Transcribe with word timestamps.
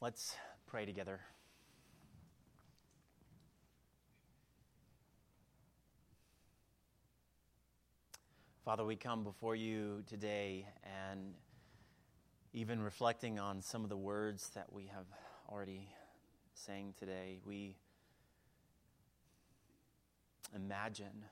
Let's 0.00 0.36
pray 0.68 0.86
together. 0.86 1.18
Father, 8.64 8.84
we 8.84 8.94
come 8.94 9.24
before 9.24 9.56
you 9.56 10.04
today 10.06 10.68
and 11.10 11.34
even 12.52 12.80
reflecting 12.80 13.40
on 13.40 13.60
some 13.60 13.82
of 13.82 13.90
the 13.90 13.96
words 13.96 14.50
that 14.54 14.72
we 14.72 14.86
have 14.86 15.06
already 15.50 15.88
sang 16.54 16.94
today, 16.96 17.40
we 17.44 17.74
imagine 20.54 21.24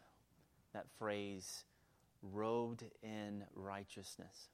that 0.73 0.87
phrase, 0.98 1.62
robed 2.21 2.83
in 3.01 3.45
righteousness. 3.55 4.48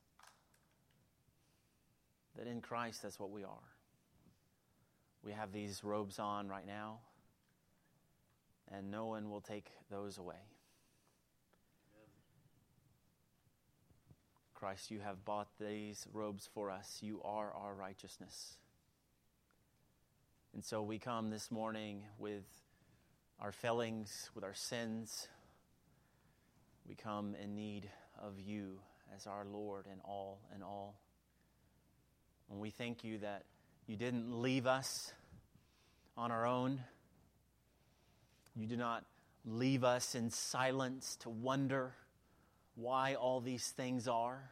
That 2.37 2.47
in 2.47 2.61
Christ, 2.61 3.01
that's 3.01 3.19
what 3.19 3.31
we 3.31 3.43
are. 3.43 3.72
We 5.25 5.33
have 5.33 5.53
these 5.53 5.85
robes 5.85 6.19
on 6.19 6.49
right 6.49 6.67
now, 6.67 6.99
and 8.71 8.91
no 8.91 9.07
one 9.07 9.31
will 9.31 9.41
take 9.41 9.71
those 9.91 10.19
away. 10.19 10.49
Christ, 14.55 14.91
you 14.91 15.01
have 15.01 15.25
bought 15.25 15.49
these 15.61 16.07
robes 16.13 16.49
for 16.55 16.71
us. 16.71 16.99
You 17.01 17.21
are 17.25 17.53
our 17.53 17.75
righteousness. 17.75 18.57
And 20.55 20.65
so 20.65 20.83
we 20.83 20.99
come 20.99 21.31
this 21.31 21.51
morning 21.51 22.03
with 22.19 22.45
our 23.41 23.53
failings, 23.53 24.31
with 24.35 24.45
our 24.45 24.55
sins. 24.55 25.29
We 26.87 26.95
come 26.95 27.35
in 27.43 27.55
need 27.57 27.91
of 28.23 28.39
you 28.39 28.79
as 29.17 29.27
our 29.27 29.45
Lord 29.45 29.87
and 29.91 30.01
all 30.05 30.41
and 30.55 30.63
all. 30.63 30.95
And 32.51 32.61
we 32.61 32.71
thank 32.71 33.03
you 33.03 33.19
that 33.19 33.45
you 33.93 33.99
didn't 33.99 34.41
leave 34.41 34.67
us 34.67 35.13
on 36.17 36.31
our 36.31 36.47
own. 36.47 36.83
You 38.57 38.67
do 38.67 38.79
not 38.79 39.05
leave 39.45 39.85
us 39.85 40.15
in 40.15 40.31
silence 40.31 41.17
to 41.17 41.29
wonder 41.29 41.93
why 42.75 43.17
all 43.17 43.43
these 43.43 43.69
things 43.69 44.09
are, 44.09 44.49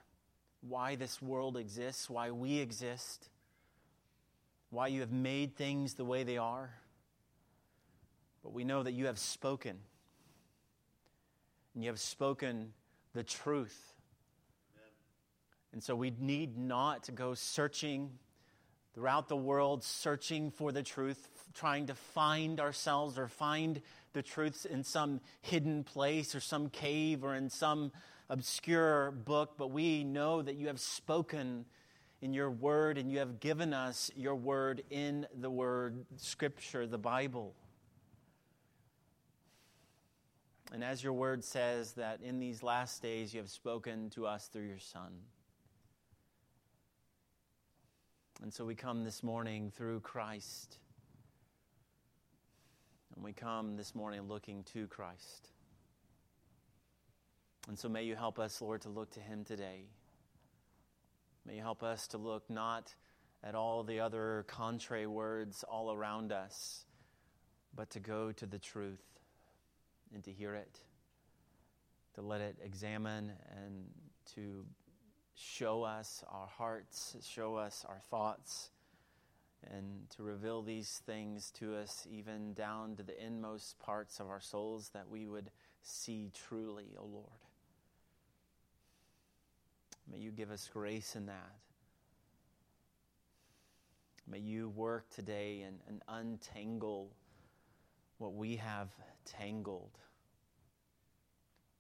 why 0.61 0.95
this 0.95 1.23
world 1.23 1.57
exists, 1.57 2.11
why 2.11 2.31
we 2.31 2.59
exist, 2.59 3.31
why 4.69 4.89
you 4.89 5.01
have 5.01 5.11
made 5.11 5.57
things 5.57 5.95
the 5.95 6.05
way 6.05 6.23
they 6.23 6.37
are. 6.37 6.75
But 8.43 8.53
we 8.53 8.63
know 8.63 8.83
that 8.83 8.93
you 8.93 9.07
have 9.07 9.19
spoken. 9.19 9.79
And 11.75 11.83
you 11.83 11.89
have 11.89 11.99
spoken 11.99 12.75
the 13.15 13.23
truth. 13.25 13.95
Amen. 14.77 14.93
And 15.73 15.83
so 15.83 15.97
we 15.97 16.13
need 16.21 16.59
not 16.59 17.05
to 17.05 17.13
go 17.13 17.33
searching 17.33 18.11
throughout 19.01 19.29
the 19.29 19.37
world, 19.37 19.83
searching 19.83 20.51
for 20.51 20.73
the 20.73 20.83
truth, 20.83 21.27
trying 21.55 21.87
to 21.87 21.95
find 21.95 22.61
ourselves 22.61 23.19
or 23.19 23.29
find 23.29 23.81
the 24.13 24.21
truths 24.21 24.67
in 24.67 24.85
some 24.85 25.23
hidden 25.41 25.83
place 25.83 26.35
or 26.35 26.41
some 26.41 26.69
cave 26.69 27.25
or 27.25 27.35
in 27.35 27.49
some 27.49 27.91
obscure 28.29 29.11
book. 29.11 29.55
But 29.57 29.71
we 29.71 30.05
know 30.05 30.43
that 30.43 30.57
you 30.57 30.67
have 30.67 30.81
spoken 30.81 31.65
in 32.21 32.35
your 32.35 32.51
word 32.51 32.99
and 32.99 33.11
you 33.11 33.21
have 33.21 33.41
given 33.41 33.73
us 33.73 34.11
your 34.17 34.35
word 34.35 34.83
in 34.91 35.27
the 35.35 35.51
word, 35.51 36.05
Scripture, 36.19 36.87
the 36.87 36.99
Bible. 36.99 37.55
And 40.75 40.85
as 40.85 41.03
your 41.03 41.15
word 41.15 41.43
says, 41.43 41.95
that 41.95 42.21
in 42.21 42.39
these 42.39 42.63
last 42.63 43.01
days 43.01 43.33
you 43.33 43.41
have 43.41 43.49
spoken 43.49 44.11
to 44.11 44.27
us 44.27 44.49
through 44.49 44.67
your 44.67 44.79
Son. 44.79 45.11
And 48.43 48.55
so 48.55 48.65
we 48.65 48.75
come 48.75 49.05
this 49.05 49.23
morning 49.23 49.71
through 49.77 50.01
Christ. 50.01 50.79
And 53.15 53.23
we 53.23 53.35
come 53.35 53.77
this 53.77 53.95
morning 53.95 54.23
looking 54.29 54.65
to 54.73 54.87
Christ. 54.87 55.51
And 57.69 57.79
so 57.79 57.91
may 57.91 58.05
you 58.05 58.17
help 58.17 58.39
us, 58.39 58.63
Lord, 58.63 58.81
to 58.83 58.89
look 58.89 59.11
to 59.13 59.21
Him 59.21 59.45
today. 59.45 59.83
May 61.45 61.57
you 61.57 61.61
help 61.61 61.83
us 61.83 62.09
to 62.09 62.19
look 62.19 62.49
not 62.49 62.95
at 63.45 63.55
all 63.55 63.83
the 63.83 64.01
other 64.01 64.47
contrary 64.49 65.07
words 65.07 65.63
all 65.63 65.93
around 65.93 66.33
us, 66.33 66.87
but 67.75 67.91
to 67.91 68.01
go 68.01 68.33
to 68.33 68.47
the 68.47 68.59
truth 68.59 69.05
and 70.15 70.25
to 70.25 70.33
hear 70.33 70.55
it, 70.55 70.81
to 72.15 72.23
let 72.23 72.41
it 72.41 72.57
examine 72.65 73.33
and 73.65 73.85
to 74.35 74.65
show 75.41 75.83
us 75.83 76.23
our 76.31 76.47
hearts, 76.47 77.17
show 77.23 77.57
us 77.57 77.87
our 77.89 78.01
thoughts, 78.11 78.71
and 79.71 80.09
to 80.11 80.23
reveal 80.23 80.63
these 80.63 81.01
things 81.07 81.51
to 81.53 81.77
us 81.77 82.07
even 82.11 82.53
down 82.53 82.95
to 82.97 83.03
the 83.03 83.25
inmost 83.25 83.79
parts 83.79 84.21
of 84.21 84.29
our 84.29 84.41
souls 84.41 84.91
that 84.93 85.09
we 85.09 85.27
would 85.27 85.51
see 85.83 86.31
truly, 86.35 86.95
O 86.99 87.03
oh 87.03 87.07
Lord. 87.07 87.27
May 90.11 90.19
you 90.19 90.31
give 90.31 90.51
us 90.51 90.69
grace 90.73 91.17
in 91.17 91.27
that. 91.27 91.57
May 94.27 94.39
you 94.41 94.69
work 94.69 95.09
today 95.11 95.63
and, 95.67 95.79
and 95.89 96.03
untangle 96.09 97.11
what 98.19 98.35
we 98.35 98.57
have 98.57 98.89
tangled. 99.25 99.99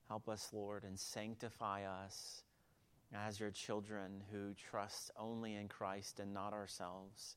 Help 0.09 0.29
us, 0.29 0.49
Lord, 0.53 0.85
and 0.85 0.99
sanctify 0.99 1.85
us 1.85 2.43
as 3.15 3.41
your 3.41 3.51
children 3.51 4.23
who 4.33 4.55
trust 4.55 5.11
only 5.19 5.55
in 5.55 5.69
Christ 5.69 6.21
and 6.21 6.33
not 6.33 6.53
ourselves. 6.53 7.37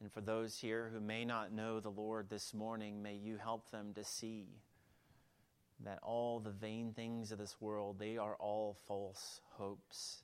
And 0.00 0.12
for 0.12 0.20
those 0.20 0.58
here 0.58 0.90
who 0.92 1.00
may 1.00 1.24
not 1.24 1.52
know 1.52 1.80
the 1.80 1.90
Lord 1.90 2.28
this 2.28 2.52
morning, 2.52 3.02
may 3.02 3.14
you 3.14 3.38
help 3.38 3.70
them 3.70 3.94
to 3.94 4.04
see 4.04 4.48
that 5.84 5.98
all 6.02 6.40
the 6.40 6.50
vain 6.50 6.92
things 6.94 7.32
of 7.32 7.38
this 7.38 7.56
world, 7.60 7.98
they 7.98 8.18
are 8.18 8.36
all 8.36 8.76
false 8.86 9.40
hopes. 9.52 10.22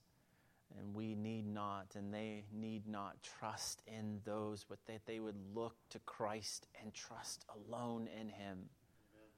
And 0.78 0.95
we 0.95 1.15
need 1.15 1.47
not, 1.47 1.95
and 1.97 2.12
they 2.12 2.45
need 2.51 2.87
not 2.89 3.17
trust 3.22 3.83
in 3.87 4.21
those, 4.25 4.65
but 4.67 4.78
that 4.87 5.05
they 5.05 5.21
would 5.21 5.37
look 5.55 5.77
to 5.91 5.99
Christ 6.01 6.67
and 6.81 6.95
trust 6.95 7.45
alone 7.55 8.09
in 8.19 8.28
Him. 8.28 8.59
Amen. 8.59 9.28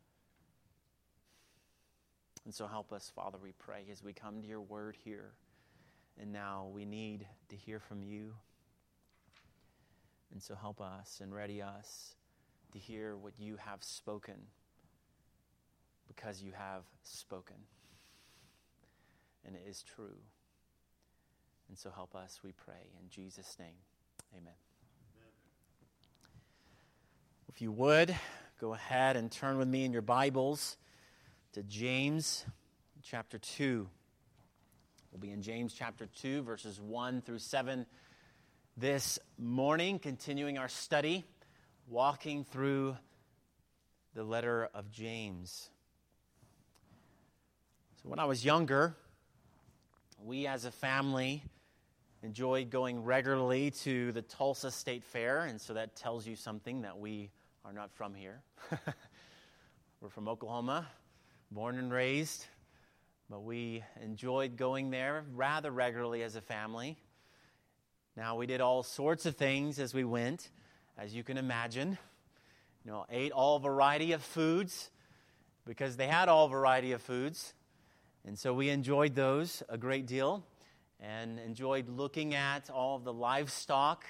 And 2.45 2.55
so 2.55 2.67
help 2.67 2.93
us, 2.93 3.11
Father, 3.15 3.39
we 3.43 3.53
pray, 3.53 3.85
as 3.91 4.03
we 4.03 4.13
come 4.13 4.43
to 4.43 4.47
your 4.47 4.61
word 4.61 4.97
here. 5.03 5.33
And 6.21 6.33
now 6.33 6.69
we 6.73 6.85
need 6.85 7.27
to 7.49 7.57
hear 7.57 7.81
from 7.81 8.03
you. 8.03 8.35
And 10.33 10.43
so 10.43 10.55
help 10.55 10.81
us 10.81 11.21
and 11.23 11.35
ready 11.35 11.63
us 11.63 12.15
to 12.73 12.79
hear 12.79 13.17
what 13.17 13.33
you 13.39 13.57
have 13.57 13.83
spoken 13.83 14.35
because 16.09 16.43
you 16.43 16.53
have 16.53 16.83
spoken. 17.03 17.57
And 19.47 19.55
it 19.55 19.63
is 19.69 19.83
true. 19.83 20.19
And 21.69 21.79
so 21.79 21.91
help 21.91 22.15
us, 22.15 22.41
we 22.45 22.53
pray. 22.53 22.91
In 23.03 23.09
Jesus' 23.09 23.57
name, 23.59 23.77
amen. 24.37 24.53
If 27.49 27.63
you 27.63 27.73
would, 27.73 28.15
go 28.61 28.75
ahead 28.75 29.17
and 29.17 29.31
turn 29.31 29.57
with 29.57 29.69
me 29.69 29.85
in 29.85 29.93
your 29.93 30.03
Bibles 30.03 30.77
to 31.55 31.63
James 31.63 32.45
chapter 33.05 33.39
2. 33.39 33.89
We'll 35.13 35.21
be 35.21 35.31
in 35.31 35.41
James 35.41 35.73
chapter 35.73 36.09
2, 36.21 36.43
verses 36.43 36.81
1 36.81 37.23
through 37.23 37.39
7 37.39 37.87
this 38.77 39.21
morning, 39.39 40.01
continuing 40.01 40.59
our 40.59 40.67
study, 40.67 41.23
walking 41.87 42.43
through 42.43 42.97
the 44.15 44.25
letter 44.25 44.69
of 44.75 44.91
James. 44.91 45.71
So, 48.03 48.09
when 48.09 48.19
I 48.19 48.25
was 48.25 48.45
younger, 48.45 48.97
we 50.25 50.49
as 50.49 50.65
a 50.65 50.73
family 50.73 51.45
enjoyed 52.25 52.71
going 52.71 53.05
regularly 53.05 53.71
to 53.83 54.11
the 54.11 54.23
Tulsa 54.23 54.73
State 54.73 55.05
Fair, 55.05 55.43
and 55.43 55.61
so 55.61 55.75
that 55.75 55.95
tells 55.95 56.27
you 56.27 56.35
something 56.35 56.83
that 56.83 56.99
we 56.99 57.31
are 57.65 57.73
not 57.73 57.93
from 57.93 58.13
here. 58.13 58.43
We're 60.01 60.09
from 60.09 60.27
Oklahoma, 60.27 60.89
born 61.55 61.79
and 61.79 61.93
raised, 61.93 62.47
but 63.31 63.45
we 63.45 63.85
enjoyed 64.03 64.57
going 64.57 64.91
there 64.91 65.25
rather 65.35 65.71
regularly 65.71 66.25
as 66.25 66.35
a 66.35 66.41
family. 66.41 66.99
Now, 68.17 68.35
we 68.35 68.49
did 68.49 68.61
all 68.61 68.83
sorts 68.83 69.25
of 69.25 69.37
things 69.37 69.79
as 69.79 69.95
we 69.95 70.03
went, 70.03 70.51
as 70.99 71.15
you 71.15 71.23
can 71.23 71.37
imagine. 71.37 71.97
You 72.85 72.91
know, 72.91 73.07
ate 73.09 73.31
all 73.31 73.61
variety 73.61 74.11
of 74.11 74.23
foods 74.25 74.91
because 75.65 75.97
they 75.97 76.09
had 76.09 76.29
all 76.29 76.49
variety 76.49 76.91
of 76.91 77.01
foods. 77.01 77.55
And 78.27 78.37
so 78.37 78.53
we 78.53 78.69
enjoyed 78.69 79.15
those 79.15 79.63
a 79.69 79.79
great 79.79 80.07
deal 80.07 80.45
and 80.99 81.39
enjoyed 81.39 81.89
looking 81.89 82.35
at 82.35 82.69
all 82.69 82.97
of 82.97 83.05
the 83.05 83.13
livestock 83.13 84.05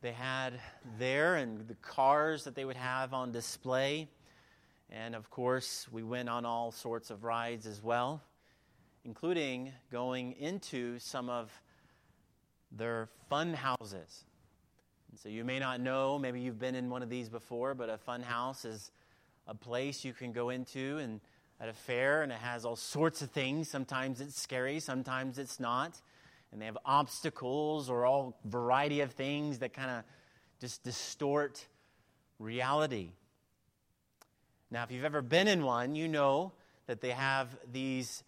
they 0.00 0.12
had 0.12 0.54
there 0.98 1.36
and 1.36 1.60
the 1.68 1.76
cars 1.76 2.42
that 2.42 2.56
they 2.56 2.64
would 2.64 2.76
have 2.76 3.14
on 3.14 3.30
display. 3.30 4.08
And 4.94 5.14
of 5.14 5.30
course, 5.30 5.88
we 5.90 6.02
went 6.02 6.28
on 6.28 6.44
all 6.44 6.70
sorts 6.70 7.10
of 7.10 7.24
rides 7.24 7.66
as 7.66 7.82
well, 7.82 8.22
including 9.06 9.72
going 9.90 10.32
into 10.32 10.98
some 10.98 11.30
of 11.30 11.50
their 12.70 13.08
fun 13.30 13.54
houses. 13.54 14.24
And 15.10 15.18
so 15.18 15.30
you 15.30 15.44
may 15.44 15.58
not 15.58 15.80
know, 15.80 16.18
maybe 16.18 16.40
you've 16.40 16.58
been 16.58 16.74
in 16.74 16.90
one 16.90 17.02
of 17.02 17.08
these 17.08 17.30
before, 17.30 17.74
but 17.74 17.88
a 17.88 17.96
fun 17.96 18.20
house 18.20 18.66
is 18.66 18.90
a 19.46 19.54
place 19.54 20.04
you 20.04 20.12
can 20.12 20.30
go 20.30 20.50
into 20.50 20.98
and 20.98 21.20
at 21.58 21.70
a 21.70 21.72
fair 21.72 22.22
and 22.22 22.30
it 22.30 22.38
has 22.38 22.66
all 22.66 22.76
sorts 22.76 23.22
of 23.22 23.30
things. 23.30 23.70
Sometimes 23.70 24.20
it's 24.20 24.38
scary, 24.38 24.78
sometimes 24.78 25.38
it's 25.38 25.58
not. 25.58 25.98
And 26.52 26.60
they 26.60 26.66
have 26.66 26.76
obstacles 26.84 27.88
or 27.88 28.04
all 28.04 28.38
variety 28.44 29.00
of 29.00 29.12
things 29.12 29.60
that 29.60 29.72
kind 29.72 29.90
of 29.90 30.04
just 30.60 30.84
distort 30.84 31.66
reality. 32.38 33.12
Now, 34.72 34.84
if 34.84 34.90
you've 34.90 35.04
ever 35.04 35.20
been 35.20 35.48
in 35.48 35.64
one, 35.64 35.94
you 35.94 36.08
know 36.08 36.52
that 36.86 37.02
they 37.02 37.10
have 37.10 37.46
these 37.70 38.24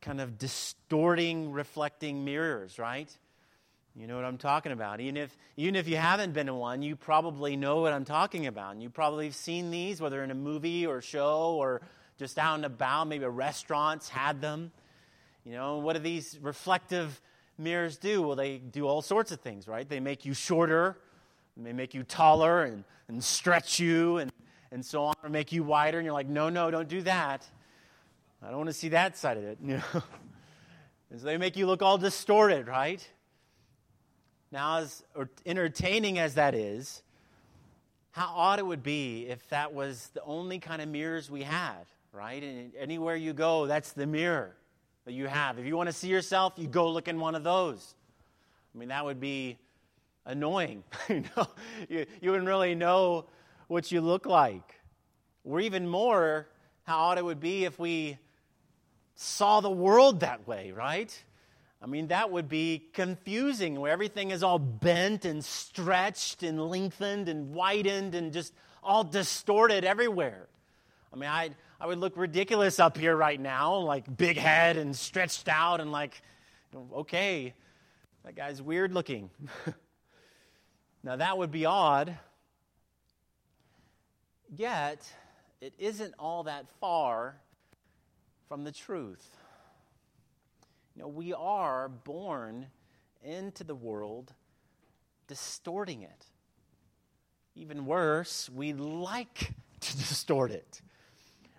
kind 0.00 0.20
of 0.20 0.38
distorting, 0.38 1.50
reflecting 1.50 2.24
mirrors, 2.24 2.78
right? 2.78 3.10
You 3.96 4.06
know 4.06 4.14
what 4.14 4.24
I'm 4.24 4.38
talking 4.38 4.70
about. 4.70 5.00
Even 5.00 5.16
if, 5.16 5.36
even 5.56 5.74
if 5.74 5.88
you 5.88 5.96
haven't 5.96 6.34
been 6.34 6.46
in 6.46 6.54
one, 6.54 6.82
you 6.82 6.94
probably 6.94 7.56
know 7.56 7.80
what 7.80 7.92
I'm 7.92 8.04
talking 8.04 8.46
about. 8.46 8.74
And 8.74 8.82
you 8.82 8.90
probably 8.90 9.24
have 9.24 9.34
seen 9.34 9.72
these, 9.72 10.00
whether 10.00 10.22
in 10.22 10.30
a 10.30 10.36
movie 10.36 10.86
or 10.86 11.00
show 11.00 11.56
or 11.58 11.80
just 12.16 12.38
out 12.38 12.54
and 12.54 12.64
about. 12.64 13.08
Maybe 13.08 13.24
restaurants 13.24 14.08
had 14.08 14.40
them. 14.40 14.70
You 15.44 15.50
know, 15.50 15.78
what 15.78 15.94
do 15.94 15.98
these 15.98 16.38
reflective 16.40 17.20
mirrors 17.58 17.98
do? 17.98 18.22
Well, 18.22 18.36
they 18.36 18.58
do 18.58 18.86
all 18.86 19.02
sorts 19.02 19.32
of 19.32 19.40
things, 19.40 19.66
right? 19.66 19.88
They 19.88 19.98
make 19.98 20.24
you 20.24 20.32
shorter, 20.32 20.96
they 21.56 21.72
make 21.72 21.92
you 21.92 22.04
taller 22.04 22.62
and, 22.62 22.84
and 23.08 23.24
stretch 23.24 23.80
you 23.80 24.18
and, 24.18 24.30
and 24.70 24.84
so 24.84 25.04
on, 25.04 25.14
or 25.22 25.28
make 25.28 25.52
you 25.52 25.62
wider. 25.62 25.98
And 25.98 26.04
you're 26.04 26.14
like, 26.14 26.28
no, 26.28 26.48
no, 26.48 26.70
don't 26.70 26.88
do 26.88 27.02
that. 27.02 27.46
I 28.42 28.48
don't 28.48 28.58
want 28.58 28.68
to 28.68 28.74
see 28.74 28.90
that 28.90 29.16
side 29.16 29.36
of 29.36 29.44
it. 29.44 29.58
And 31.10 31.20
so 31.20 31.26
they 31.26 31.38
make 31.38 31.56
you 31.56 31.66
look 31.66 31.82
all 31.82 31.98
distorted, 31.98 32.66
right? 32.66 33.06
Now, 34.50 34.78
as 34.78 35.02
entertaining 35.46 36.18
as 36.18 36.34
that 36.34 36.54
is, 36.54 37.02
how 38.10 38.32
odd 38.34 38.58
it 38.58 38.66
would 38.66 38.82
be 38.82 39.26
if 39.26 39.46
that 39.48 39.72
was 39.72 40.10
the 40.14 40.22
only 40.22 40.58
kind 40.58 40.82
of 40.82 40.88
mirrors 40.88 41.30
we 41.30 41.42
had, 41.42 41.84
right? 42.12 42.42
And 42.42 42.72
anywhere 42.76 43.16
you 43.16 43.32
go, 43.32 43.66
that's 43.66 43.92
the 43.92 44.06
mirror 44.06 44.54
that 45.04 45.12
you 45.12 45.26
have. 45.26 45.58
If 45.58 45.66
you 45.66 45.76
want 45.76 45.88
to 45.88 45.92
see 45.92 46.08
yourself, 46.08 46.54
you 46.56 46.66
go 46.66 46.90
look 46.90 47.08
in 47.08 47.20
one 47.20 47.34
of 47.34 47.44
those. 47.44 47.94
I 48.74 48.78
mean, 48.78 48.88
that 48.88 49.04
would 49.04 49.20
be 49.20 49.58
annoying. 50.26 50.82
you, 51.08 51.24
know, 51.36 51.46
you, 51.88 52.06
you 52.20 52.30
wouldn't 52.30 52.48
really 52.48 52.74
know 52.74 53.26
what 53.68 53.92
you 53.92 54.00
look 54.00 54.26
like. 54.26 54.80
Or 55.44 55.60
even 55.60 55.86
more, 55.88 56.48
how 56.84 56.98
odd 56.98 57.18
it 57.18 57.24
would 57.24 57.40
be 57.40 57.64
if 57.64 57.78
we 57.78 58.18
saw 59.14 59.60
the 59.60 59.70
world 59.70 60.20
that 60.20 60.46
way, 60.46 60.72
right? 60.72 61.24
I 61.80 61.86
mean, 61.86 62.08
that 62.08 62.30
would 62.30 62.48
be 62.48 62.88
confusing 62.92 63.78
where 63.78 63.92
everything 63.92 64.30
is 64.32 64.42
all 64.42 64.58
bent 64.58 65.24
and 65.24 65.44
stretched 65.44 66.42
and 66.42 66.68
lengthened 66.68 67.28
and 67.28 67.54
widened 67.54 68.14
and 68.14 68.32
just 68.32 68.52
all 68.82 69.04
distorted 69.04 69.84
everywhere. 69.84 70.48
I 71.12 71.16
mean, 71.16 71.30
I, 71.30 71.50
I 71.80 71.86
would 71.86 71.98
look 71.98 72.16
ridiculous 72.16 72.80
up 72.80 72.96
here 72.96 73.16
right 73.16 73.40
now, 73.40 73.76
like 73.76 74.16
big 74.16 74.36
head 74.36 74.76
and 74.76 74.94
stretched 74.94 75.48
out 75.48 75.80
and 75.80 75.92
like, 75.92 76.20
okay, 76.94 77.54
that 78.24 78.34
guy's 78.34 78.60
weird 78.60 78.92
looking. 78.92 79.30
now, 81.02 81.16
that 81.16 81.38
would 81.38 81.52
be 81.52 81.64
odd. 81.64 82.18
Yet, 84.54 85.10
it 85.60 85.74
isn't 85.78 86.14
all 86.18 86.44
that 86.44 86.66
far 86.80 87.36
from 88.48 88.64
the 88.64 88.72
truth. 88.72 89.26
You 90.94 91.02
know, 91.02 91.08
we 91.08 91.32
are 91.34 91.88
born 91.88 92.66
into 93.22 93.62
the 93.64 93.74
world 93.74 94.32
distorting 95.26 96.02
it. 96.02 96.26
Even 97.54 97.86
worse, 97.86 98.48
we 98.48 98.72
like 98.72 99.52
to 99.80 99.96
distort 99.98 100.50
it. 100.50 100.80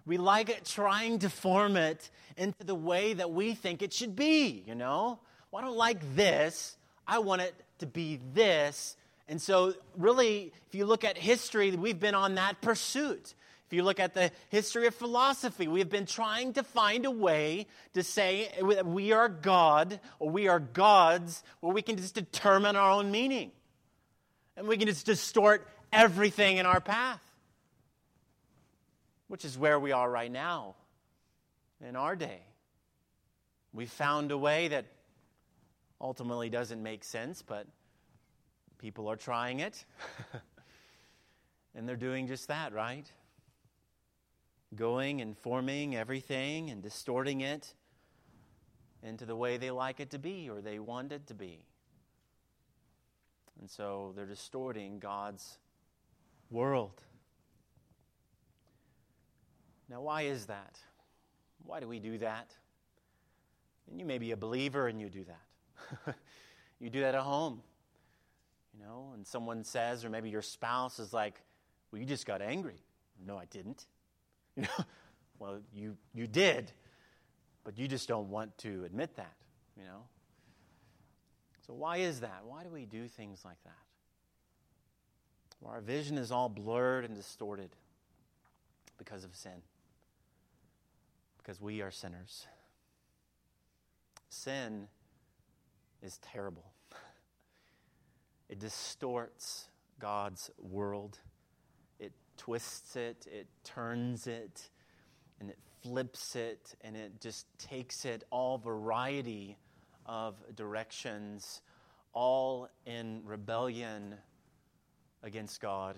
We 0.06 0.18
like 0.18 0.50
it 0.50 0.66
trying 0.66 1.20
to 1.20 1.30
form 1.30 1.78
it 1.78 2.10
into 2.36 2.64
the 2.64 2.74
way 2.76 3.14
that 3.14 3.32
we 3.32 3.54
think 3.54 3.82
it 3.82 3.94
should 3.94 4.16
be, 4.16 4.64
you 4.66 4.74
know? 4.74 5.20
Well, 5.52 5.62
I 5.62 5.66
don't 5.66 5.78
like 5.78 6.16
this. 6.16 6.78
I 7.08 7.20
want 7.20 7.42
it 7.42 7.54
to 7.80 7.86
be 7.86 8.20
this. 8.34 8.96
And 9.30 9.40
so, 9.40 9.76
really, 9.96 10.52
if 10.68 10.74
you 10.76 10.88
look 10.88 11.06
at 11.06 11.16
history, 11.16 11.70
we've 11.72 12.00
been 12.00 12.16
on 12.16 12.36
that 12.36 12.62
pursuit. 12.62 13.36
If 13.68 13.74
you 13.74 13.84
look 13.84 14.00
at 14.00 14.16
the 14.16 14.32
history 14.50 14.88
of 14.88 14.96
philosophy, 14.96 15.68
we 15.68 15.78
have 15.78 15.90
been 15.90 16.08
trying 16.08 16.54
to 16.54 16.64
find 16.64 17.06
a 17.06 17.12
way 17.12 17.68
to 17.94 18.02
say 18.02 18.50
we 18.84 19.12
are 19.12 19.30
God 19.30 20.00
or 20.18 20.32
we 20.32 20.48
are 20.48 20.60
gods 20.60 21.44
where 21.60 21.72
we 21.72 21.84
can 21.84 21.96
just 21.96 22.16
determine 22.16 22.76
our 22.76 22.90
own 22.90 23.12
meaning. 23.12 23.52
And 24.58 24.68
we 24.68 24.76
can 24.78 24.88
just 24.88 25.06
distort 25.06 25.68
everything 25.94 26.58
in 26.58 26.66
our 26.66 26.82
path, 26.82 27.22
which 29.28 29.46
is 29.46 29.56
where 29.56 29.80
we 29.80 29.92
are 29.92 30.10
right 30.10 30.32
now 30.32 30.74
in 31.88 31.96
our 31.96 32.16
day. 32.16 32.42
We 33.74 33.86
found 33.86 34.32
a 34.32 34.38
way 34.38 34.70
that 34.70 34.86
ultimately 36.02 36.50
doesn't 36.50 36.82
make 36.82 37.04
sense, 37.04 37.44
but 37.44 37.68
people 38.80 39.08
are 39.10 39.16
trying 39.16 39.60
it. 39.60 39.86
and 41.76 41.88
they're 41.88 41.96
doing 41.96 42.26
just 42.26 42.48
that, 42.48 42.74
right? 42.74 43.12
going 44.76 45.22
and 45.22 45.38
forming 45.38 45.96
everything 45.96 46.70
and 46.70 46.82
distorting 46.82 47.42
it 47.42 47.74
into 49.02 49.26
the 49.26 49.36
way 49.36 49.58
they 49.58 49.72
like 49.72 50.00
it 50.00 50.12
to 50.12 50.20
be 50.20 50.50
or 50.50 50.62
they 50.62 50.80
want 50.80 51.12
it 51.12 51.26
to 51.28 51.34
be. 51.34 51.60
And 53.60 53.70
so 53.70 54.14
they're 54.16 54.26
distorting 54.26 55.00
God's 55.00 55.58
world. 56.50 57.02
Now, 59.90 60.02
why 60.02 60.24
is 60.24 60.46
that? 60.46 60.80
Why 61.66 61.80
do 61.80 61.88
we 61.88 62.00
do 62.00 62.20
that? 62.20 62.54
And 63.90 64.00
you 64.00 64.06
may 64.06 64.20
be 64.20 64.32
a 64.32 64.38
believer 64.38 64.88
and 64.88 65.02
you 65.02 65.10
do 65.10 65.26
that. 65.26 66.16
you 66.80 66.90
do 66.90 67.02
that 67.02 67.16
at 67.16 67.22
home. 67.22 67.62
You 68.74 68.86
know, 68.86 69.12
and 69.14 69.26
someone 69.26 69.64
says, 69.64 70.06
or 70.06 70.10
maybe 70.10 70.30
your 70.30 70.42
spouse 70.42 71.00
is 71.00 71.12
like, 71.14 71.42
well, 71.92 72.00
you 72.00 72.06
just 72.06 72.26
got 72.26 72.42
angry. 72.42 72.82
No, 73.26 73.38
I 73.38 73.46
didn't. 73.46 73.86
You 74.56 74.64
know, 74.64 74.84
well, 75.38 75.60
you, 75.74 75.96
you 76.14 76.28
did, 76.28 76.72
but 77.64 77.78
you 77.78 77.88
just 77.88 78.10
don't 78.10 78.30
want 78.30 78.58
to 78.58 78.84
admit 78.84 79.16
that, 79.16 79.36
you 79.78 79.84
know? 79.84 80.02
So, 81.66 81.74
why 81.74 81.98
is 81.98 82.20
that? 82.22 82.42
Why 82.46 82.64
do 82.64 82.70
we 82.70 82.86
do 82.86 83.08
things 83.08 83.46
like 83.46 83.64
that? 83.64 83.72
Well, 85.62 85.74
our 85.74 85.82
vision 85.82 86.18
is 86.18 86.32
all 86.32 86.50
blurred 86.50 87.06
and 87.06 87.16
distorted 87.16 87.70
because 88.98 89.24
of 89.24 89.36
sin, 89.36 89.62
because 91.38 91.62
we 91.62 91.82
are 91.82 91.92
sinners. 91.92 92.48
Sin 94.30 94.88
is 96.02 96.18
terrible, 96.18 96.72
it 98.50 98.60
distorts 98.60 99.70
God's 100.00 100.50
world 100.58 101.20
It 102.00 102.14
twists 102.38 102.96
it, 102.96 103.28
it 103.30 103.48
turns 103.64 104.28
it, 104.28 104.70
and 105.40 105.50
it 105.50 105.60
flips 105.82 106.36
it, 106.36 106.76
and 106.82 106.96
it 106.96 107.20
just 107.22 107.46
takes 107.58 108.06
it 108.06 108.24
all 108.32 108.58
variety 108.58 109.58
of 110.06 110.36
directions, 110.56 111.62
all 112.14 112.70
in 112.86 113.22
rebellion 113.26 114.16
against 115.22 115.62
God 115.62 115.98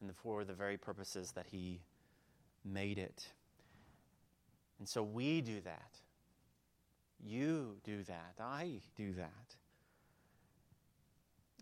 and 0.00 0.14
for 0.16 0.44
the 0.44 0.54
very 0.54 0.76
purposes 0.76 1.32
that 1.32 1.46
He 1.46 1.80
made 2.64 2.98
it. 2.98 3.32
And 4.78 4.88
so 4.88 5.02
we 5.02 5.40
do 5.40 5.60
that. 5.60 5.98
You 7.22 7.76
do 7.84 8.02
that. 8.04 8.34
I 8.40 8.80
do 8.96 9.12
that. 9.12 9.56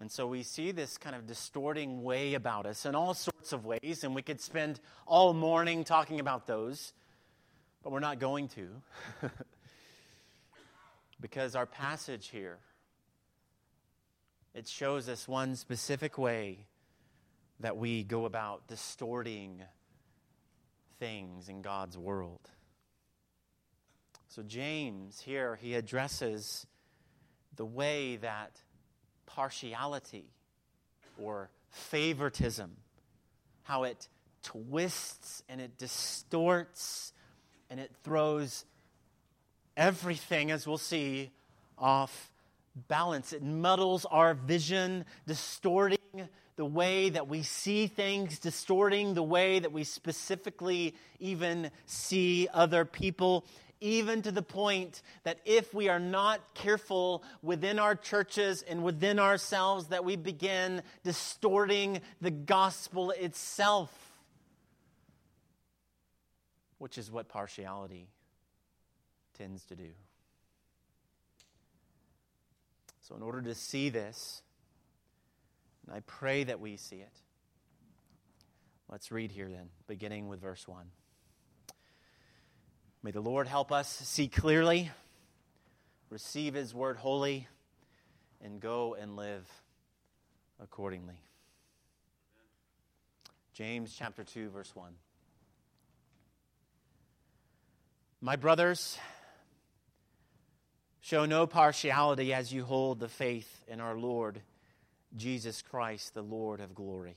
And 0.01 0.11
so 0.11 0.27
we 0.27 0.43
see 0.43 0.71
this 0.71 0.97
kind 0.97 1.17
of 1.17 1.27
distorting 1.27 2.03
way 2.03 2.35
about 2.35 2.67
us 2.67 2.87
in 2.87 2.95
all 2.95 3.15
sorts 3.15 3.53
of 3.53 3.65
ways, 3.65 4.05
and 4.05 4.15
we 4.15 4.23
could 4.23 4.41
spend 4.41 4.81
all 5.07 5.35
morning 5.35 5.85
talking 5.85 6.21
about 6.21 6.47
those, 6.47 6.93
but 7.83 7.91
we're 7.91 8.01
not 8.01 8.19
going 8.21 8.49
to. 8.49 8.69
because 11.21 11.57
our 11.57 11.67
passage 11.67 12.29
here 12.29 12.59
it 14.55 14.67
shows 14.67 15.09
us 15.09 15.29
one 15.29 15.57
specific 15.57 16.19
way 16.19 16.67
that 17.61 17.77
we 17.77 18.03
go 18.03 18.25
about 18.25 18.67
distorting 18.67 19.63
things 20.99 21.49
in 21.49 21.63
God's 21.63 21.97
world. 21.97 22.51
So 24.29 24.43
James 24.43 25.21
here 25.21 25.57
he 25.61 25.75
addresses 25.75 26.67
the 27.57 27.65
way 27.65 28.17
that 28.17 28.61
partiality 29.29 30.25
or 31.23 31.51
favoritism, 31.71 32.77
how 33.63 33.85
it 33.85 34.09
twists 34.43 35.43
and 35.49 35.61
it 35.61 35.77
distorts 35.79 37.13
and 37.71 37.79
it 37.79 37.93
throws 38.03 38.65
everything, 39.77 40.51
as 40.51 40.67
we'll 40.67 40.79
see, 40.79 41.31
off 41.77 42.33
balance. 42.89 43.33
It 43.33 43.43
muddles 43.43 44.07
our 44.07 44.35
vision, 44.35 45.05
distorting 45.27 45.99
the 46.57 46.65
way 46.65 47.11
that 47.11 47.29
we 47.29 47.43
see 47.43 47.87
things, 47.87 48.39
distorting 48.39 49.15
the 49.15 49.23
way 49.23 49.61
that 49.61 49.73
we 49.73 49.85
specifically 49.85 50.95
even 51.21 51.71
see 51.87 52.49
other 52.53 52.85
people, 52.85 53.45
even 53.81 54.23
to 54.23 54.33
the 54.33 54.43
point 54.43 55.03
that 55.25 55.39
if 55.45 55.73
we 55.73 55.89
are 55.89 56.01
not 56.01 56.41
careful 56.55 57.23
within 57.43 57.79
our 57.79 57.95
churches 57.95 58.63
and 58.63 58.83
within 58.83 59.19
ourselves, 59.19 59.89
that 59.89 60.05
we 60.05 60.17
begin 60.17 60.83
distorting 61.05 62.01
the 62.21 62.31
gospel 62.31 63.11
itself, 63.13 63.91
which 66.79 66.99
is 66.99 67.11
what 67.11 67.29
partiality 67.29 68.09
tends 69.37 69.65
to 69.67 69.77
do. 69.77 69.91
So, 73.01 73.17
in 73.17 73.23
order 73.23 73.41
to 73.43 73.55
see 73.55 73.89
this, 73.89 74.43
and 75.87 75.97
I 75.97 76.01
pray 76.01 76.45
that 76.45 76.61
we 76.61 76.77
see 76.77 76.97
it. 76.97 77.13
Let's 78.91 79.11
read 79.11 79.33
here 79.33 79.49
then, 79.49 79.71
beginning 79.87 80.29
with 80.29 80.41
verse 80.41 80.69
1. 80.69 80.85
May 83.03 83.13
the 83.13 83.21
Lord 83.21 83.47
help 83.47 83.71
us 83.71 83.89
see 83.89 84.29
clearly, 84.29 84.91
receive 86.11 86.55
His 86.55 86.75
word 86.75 86.97
wholly, 86.97 87.47
and 88.43 88.61
go 88.61 88.95
and 88.95 89.17
live 89.17 89.47
accordingly. 90.61 91.21
James 93.53 93.95
chapter 93.97 94.25
2, 94.25 94.51
verse 94.51 94.75
1. 94.75 94.93
My 98.21 98.35
brothers, 98.35 98.99
show 101.01 101.25
no 101.25 101.47
partiality 101.47 102.35
as 102.35 102.53
you 102.53 102.65
hold 102.65 102.99
the 102.99 103.09
faith 103.09 103.65
in 103.69 103.81
our 103.81 103.97
Lord 103.97 104.41
Jesus 105.17 105.63
Christ, 105.63 106.15
the 106.15 106.23
Lord 106.23 106.61
of 106.61 106.75
glory. 106.75 107.17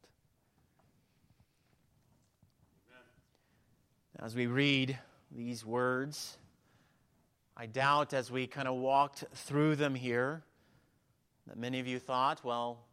As 4.21 4.35
we 4.35 4.45
read 4.45 4.99
these 5.31 5.65
words, 5.65 6.37
I 7.57 7.65
doubt 7.65 8.13
as 8.13 8.29
we 8.29 8.45
kind 8.45 8.67
of 8.67 8.75
walked 8.75 9.23
through 9.33 9.77
them 9.77 9.95
here 9.95 10.43
that 11.47 11.57
many 11.57 11.79
of 11.79 11.87
you 11.87 11.97
thought, 11.97 12.45
well, 12.45 12.85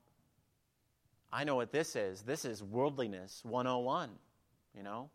I 1.30 1.44
know 1.44 1.54
what 1.54 1.70
this 1.70 1.96
is. 1.96 2.22
This 2.22 2.46
is 2.46 2.62
worldliness 2.62 3.42
101, 3.44 4.08
you 4.74 4.82
know? 4.82 5.10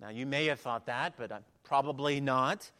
Now, 0.00 0.10
you 0.10 0.26
may 0.26 0.46
have 0.46 0.60
thought 0.60 0.86
that, 0.86 1.14
but 1.16 1.32
uh, 1.32 1.38
probably 1.64 2.20
not. 2.20 2.70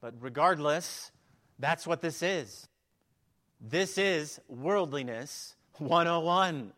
But 0.00 0.14
regardless, 0.20 1.12
that's 1.58 1.86
what 1.86 2.00
this 2.00 2.22
is. 2.22 2.66
This 3.60 3.98
is 3.98 4.40
worldliness 4.48 5.54
101. 5.76 6.72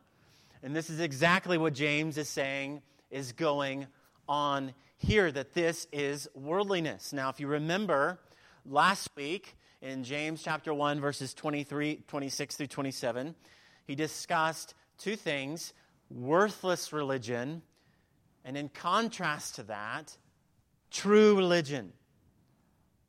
And 0.65 0.75
this 0.75 0.91
is 0.91 0.99
exactly 0.99 1.59
what 1.59 1.75
James 1.75 2.19
is 2.19 2.29
saying 2.29 2.83
is 3.09 3.31
going 3.31 3.87
on 4.29 4.75
here 4.97 5.31
that 5.31 5.55
this 5.55 5.87
is 5.93 6.29
worldliness. 6.35 7.13
Now, 7.13 7.29
if 7.29 7.41
you 7.41 7.47
remember 7.47 8.19
last 8.67 9.09
week 9.17 9.57
in 9.81 10.05
James 10.05 10.43
chapter 10.43 10.75
1 10.75 11.01
verses 11.01 11.35
23 11.35 12.03
26 12.07 12.57
through 12.57 12.67
27, 12.67 13.35
he 13.87 13.95
discussed 13.95 14.75
two 14.99 15.17
things, 15.17 15.73
worthless 16.11 16.93
religion 16.93 17.63
and 18.45 18.57
in 18.57 18.69
contrast 18.71 19.57
to 19.57 19.63
that, 19.65 20.17
true 20.91 21.37
religion. 21.37 21.93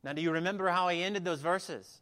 Now, 0.04 0.14
do 0.14 0.22
you 0.22 0.32
remember 0.32 0.68
how 0.68 0.90
he 0.90 1.02
ended 1.02 1.24
those 1.24 1.42
verses? 1.42 2.02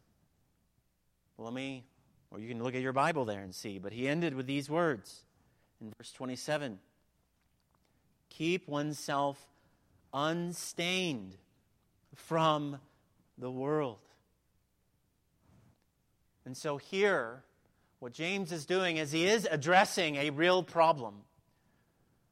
Well, 1.37 1.45
let 1.45 1.53
me, 1.53 1.85
or 2.31 2.39
you 2.39 2.47
can 2.47 2.63
look 2.63 2.73
at 2.73 2.81
your 2.81 2.93
Bible 2.93 3.25
there 3.25 3.41
and 3.41 3.53
see. 3.53 3.77
But 3.77 3.93
he 3.93 4.07
ended 4.07 4.33
with 4.33 4.47
these 4.47 4.69
words 4.69 5.23
in 5.79 5.93
verse 5.97 6.11
27 6.11 6.79
Keep 8.29 8.67
oneself 8.67 9.37
unstained 10.13 11.35
from 12.15 12.79
the 13.37 13.51
world. 13.51 13.99
And 16.45 16.55
so 16.55 16.77
here, 16.77 17.43
what 17.99 18.13
James 18.13 18.51
is 18.51 18.65
doing 18.65 18.97
is 18.97 19.11
he 19.11 19.27
is 19.27 19.47
addressing 19.49 20.15
a 20.15 20.29
real 20.29 20.63
problem, 20.63 21.15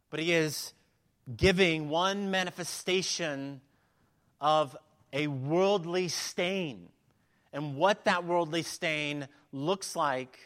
but 0.09 0.19
he 0.19 0.33
is 0.33 0.73
giving 1.35 1.89
one 1.89 2.31
manifestation 2.31 3.61
of 4.39 4.77
a 5.11 5.27
worldly 5.27 6.07
stain 6.07 6.89
and 7.51 7.75
what 7.77 8.05
that 8.05 8.25
worldly 8.25 8.61
stain 8.61 9.27
looks 9.51 9.95
like 9.95 10.37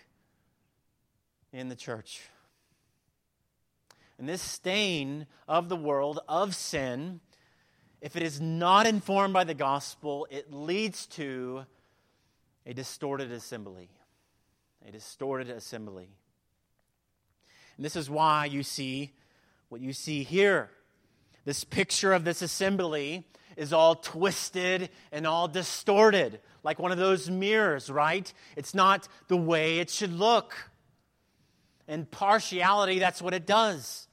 in 1.52 1.70
the 1.70 1.76
church. 1.76 2.22
And 4.20 4.28
this 4.28 4.42
stain 4.42 5.28
of 5.48 5.70
the 5.70 5.78
world, 5.78 6.20
of 6.28 6.54
sin, 6.54 7.22
if 8.02 8.18
it 8.18 8.22
is 8.22 8.42
not 8.42 8.86
informed 8.86 9.34
by 9.34 9.46
the 9.46 9.54
gospel, 9.54 10.28
it 10.30 10.52
leads 10.52 11.06
to 11.08 11.66
a 12.66 12.74
distorted 12.74 13.32
assembly. 13.32 13.90
A 14.86 14.92
distorted 14.92 15.50
assembly. 15.50 16.10
And 17.78 17.86
this 17.86 17.96
is 17.96 18.10
why 18.10 18.46
you 18.46 18.62
see 18.62 19.14
what 19.70 19.80
you 19.80 19.94
see 19.94 20.24
here. 20.24 20.70
This 21.46 21.64
picture 21.64 22.12
of 22.12 22.26
this 22.26 22.42
assembly 22.42 23.26
is 23.56 23.72
all 23.72 23.96
twisted 23.96 24.90
and 25.14 25.26
all 25.26 25.48
distorted, 25.48 26.42
like 26.62 26.78
one 26.78 26.92
of 26.92 26.98
those 26.98 27.30
mirrors, 27.30 27.90
right? 27.90 28.32
It's 28.58 28.74
not 28.76 29.08
the 29.30 29.38
way 29.38 29.80
it 29.80 29.90
should 29.90 30.12
look. 30.12 30.56
And 31.88 32.10
partiality, 32.12 33.00
that's 33.00 33.22
what 33.22 33.34
it 33.34 33.46
does. 33.46 34.08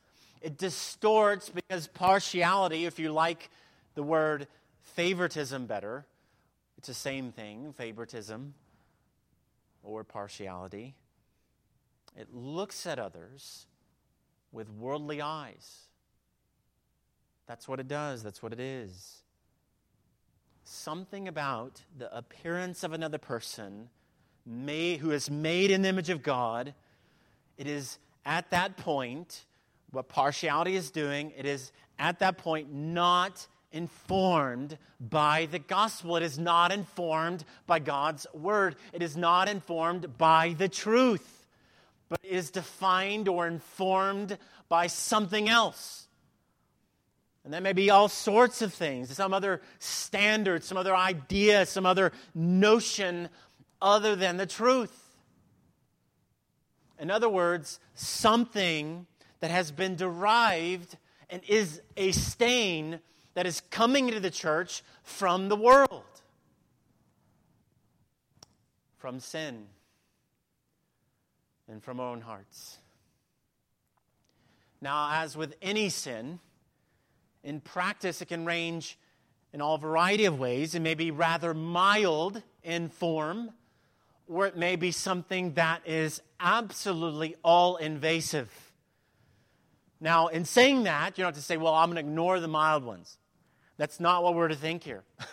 It 0.46 0.58
distorts 0.58 1.50
because 1.50 1.88
partiality, 1.88 2.86
if 2.86 3.00
you 3.00 3.10
like 3.10 3.50
the 3.96 4.02
word 4.04 4.46
favoritism 4.94 5.66
better, 5.66 6.06
it's 6.78 6.86
the 6.86 6.94
same 6.94 7.32
thing, 7.32 7.72
favoritism 7.72 8.54
or 9.82 10.04
partiality. 10.04 10.94
It 12.16 12.32
looks 12.32 12.86
at 12.86 13.00
others 13.00 13.66
with 14.52 14.70
worldly 14.70 15.20
eyes. 15.20 15.80
That's 17.46 17.66
what 17.66 17.80
it 17.80 17.88
does, 17.88 18.22
that's 18.22 18.40
what 18.40 18.52
it 18.52 18.60
is 18.60 19.22
something 20.68 21.28
about 21.28 21.82
the 21.96 22.14
appearance 22.16 22.82
of 22.82 22.92
another 22.92 23.18
person 23.18 23.88
made, 24.44 24.98
who 24.98 25.12
is 25.12 25.30
made 25.30 25.70
in 25.70 25.82
the 25.82 25.88
image 25.88 26.10
of 26.10 26.22
God, 26.22 26.74
it 27.56 27.66
is 27.66 27.98
at 28.24 28.50
that 28.50 28.76
point, 28.76 29.45
what 29.96 30.08
partiality 30.08 30.76
is 30.76 30.90
doing, 30.90 31.32
it 31.36 31.46
is 31.46 31.72
at 31.98 32.18
that 32.18 32.36
point 32.36 32.72
not 32.72 33.46
informed 33.72 34.76
by 35.00 35.48
the 35.50 35.58
gospel. 35.58 36.16
It 36.16 36.22
is 36.22 36.38
not 36.38 36.70
informed 36.70 37.44
by 37.66 37.78
God's 37.78 38.26
word. 38.34 38.76
It 38.92 39.02
is 39.02 39.16
not 39.16 39.48
informed 39.48 40.18
by 40.18 40.54
the 40.56 40.68
truth, 40.68 41.46
but 42.10 42.20
is 42.22 42.50
defined 42.50 43.26
or 43.26 43.46
informed 43.46 44.36
by 44.68 44.86
something 44.86 45.48
else. 45.48 46.06
And 47.44 47.54
that 47.54 47.62
may 47.62 47.72
be 47.72 47.88
all 47.90 48.08
sorts 48.08 48.60
of 48.60 48.74
things, 48.74 49.14
some 49.16 49.32
other 49.32 49.62
standard, 49.78 50.62
some 50.62 50.76
other 50.76 50.94
idea, 50.94 51.64
some 51.64 51.86
other 51.86 52.12
notion 52.34 53.30
other 53.80 54.14
than 54.14 54.36
the 54.36 54.46
truth. 54.46 55.04
In 56.98 57.10
other 57.10 57.28
words, 57.28 57.78
something 57.94 59.06
that 59.40 59.50
has 59.50 59.70
been 59.70 59.96
derived 59.96 60.96
and 61.28 61.42
is 61.48 61.80
a 61.96 62.12
stain 62.12 63.00
that 63.34 63.46
is 63.46 63.60
coming 63.70 64.08
into 64.08 64.20
the 64.20 64.30
church 64.30 64.82
from 65.02 65.48
the 65.48 65.56
world, 65.56 66.04
from 68.96 69.20
sin, 69.20 69.66
and 71.68 71.82
from 71.82 72.00
our 72.00 72.10
own 72.10 72.20
hearts. 72.20 72.78
Now, 74.80 75.22
as 75.22 75.36
with 75.36 75.54
any 75.60 75.88
sin, 75.88 76.38
in 77.42 77.60
practice 77.60 78.22
it 78.22 78.26
can 78.26 78.44
range 78.44 78.98
in 79.52 79.60
all 79.60 79.78
variety 79.78 80.26
of 80.26 80.38
ways. 80.38 80.74
It 80.74 80.80
may 80.80 80.94
be 80.94 81.10
rather 81.10 81.54
mild 81.54 82.42
in 82.62 82.88
form, 82.88 83.50
or 84.28 84.46
it 84.46 84.56
may 84.56 84.76
be 84.76 84.90
something 84.90 85.54
that 85.54 85.82
is 85.86 86.20
absolutely 86.40 87.36
all 87.42 87.76
invasive. 87.76 88.65
Now, 90.00 90.28
in 90.28 90.44
saying 90.44 90.84
that, 90.84 91.16
you 91.16 91.22
don't 91.22 91.34
have 91.34 91.40
to 91.40 91.46
say, 91.46 91.56
well, 91.56 91.74
I'm 91.74 91.90
going 91.90 92.02
to 92.02 92.08
ignore 92.08 92.38
the 92.40 92.48
mild 92.48 92.84
ones. 92.84 93.18
That's 93.78 94.00
not 94.00 94.22
what 94.22 94.34
we're 94.34 94.48
to 94.48 94.54
think 94.56 94.82
here. 94.82 95.04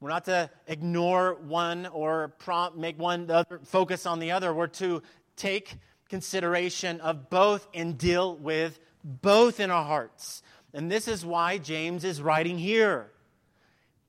we're 0.00 0.08
not 0.08 0.24
to 0.26 0.50
ignore 0.66 1.34
one 1.34 1.86
or 1.86 2.28
prompt, 2.38 2.76
make 2.76 2.98
one 2.98 3.26
the 3.26 3.34
other, 3.34 3.60
focus 3.64 4.06
on 4.06 4.18
the 4.18 4.32
other. 4.32 4.52
We're 4.52 4.66
to 4.68 5.02
take 5.36 5.74
consideration 6.08 7.00
of 7.00 7.30
both 7.30 7.68
and 7.72 7.96
deal 7.96 8.36
with 8.36 8.78
both 9.04 9.60
in 9.60 9.70
our 9.70 9.84
hearts. 9.84 10.42
And 10.74 10.90
this 10.90 11.08
is 11.08 11.24
why 11.24 11.58
James 11.58 12.04
is 12.04 12.20
writing 12.20 12.58
here. 12.58 13.10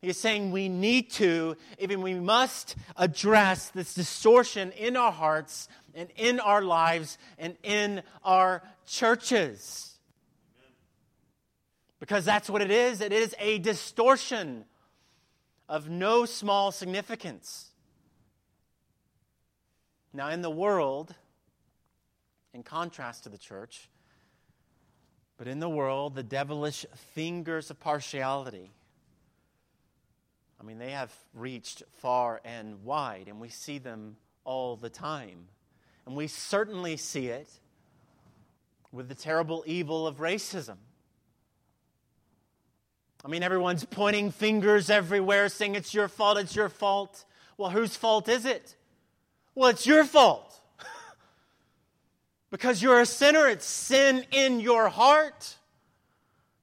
He's 0.01 0.17
saying 0.17 0.51
we 0.51 0.67
need 0.67 1.11
to, 1.11 1.55
even 1.77 2.01
we 2.01 2.15
must 2.15 2.75
address 2.97 3.69
this 3.69 3.93
distortion 3.93 4.71
in 4.71 4.97
our 4.97 5.11
hearts 5.11 5.67
and 5.93 6.09
in 6.15 6.39
our 6.39 6.63
lives 6.63 7.19
and 7.37 7.55
in 7.61 8.01
our 8.23 8.63
churches. 8.87 9.99
Because 11.99 12.25
that's 12.25 12.49
what 12.49 12.63
it 12.63 12.71
is. 12.71 12.99
It 12.99 13.13
is 13.13 13.35
a 13.37 13.59
distortion 13.59 14.65
of 15.69 15.87
no 15.87 16.25
small 16.25 16.71
significance. 16.71 17.69
Now, 20.13 20.29
in 20.29 20.41
the 20.41 20.49
world, 20.49 21.13
in 22.55 22.63
contrast 22.63 23.23
to 23.23 23.29
the 23.29 23.37
church, 23.37 23.87
but 25.37 25.47
in 25.47 25.59
the 25.59 25.69
world, 25.69 26.15
the 26.15 26.23
devilish 26.23 26.87
fingers 27.13 27.69
of 27.69 27.79
partiality 27.79 28.71
I 30.61 30.63
mean, 30.63 30.77
they 30.77 30.91
have 30.91 31.11
reached 31.33 31.81
far 32.01 32.39
and 32.45 32.83
wide, 32.83 33.27
and 33.27 33.41
we 33.41 33.49
see 33.49 33.79
them 33.79 34.17
all 34.43 34.75
the 34.75 34.91
time. 34.91 35.47
And 36.05 36.15
we 36.15 36.27
certainly 36.27 36.97
see 36.97 37.27
it 37.27 37.49
with 38.91 39.09
the 39.09 39.15
terrible 39.15 39.63
evil 39.65 40.05
of 40.05 40.17
racism. 40.17 40.75
I 43.25 43.27
mean, 43.27 43.41
everyone's 43.41 43.85
pointing 43.85 44.29
fingers 44.29 44.91
everywhere, 44.91 45.49
saying 45.49 45.73
it's 45.73 45.95
your 45.95 46.07
fault, 46.07 46.37
it's 46.37 46.55
your 46.55 46.69
fault. 46.69 47.25
Well, 47.57 47.71
whose 47.71 47.95
fault 47.95 48.29
is 48.29 48.45
it? 48.45 48.75
Well, 49.55 49.69
it's 49.71 49.87
your 49.87 50.03
fault. 50.03 50.61
because 52.51 52.83
you're 52.83 52.99
a 52.99 53.05
sinner, 53.07 53.47
it's 53.47 53.65
sin 53.65 54.25
in 54.31 54.59
your 54.59 54.89
heart. 54.89 55.55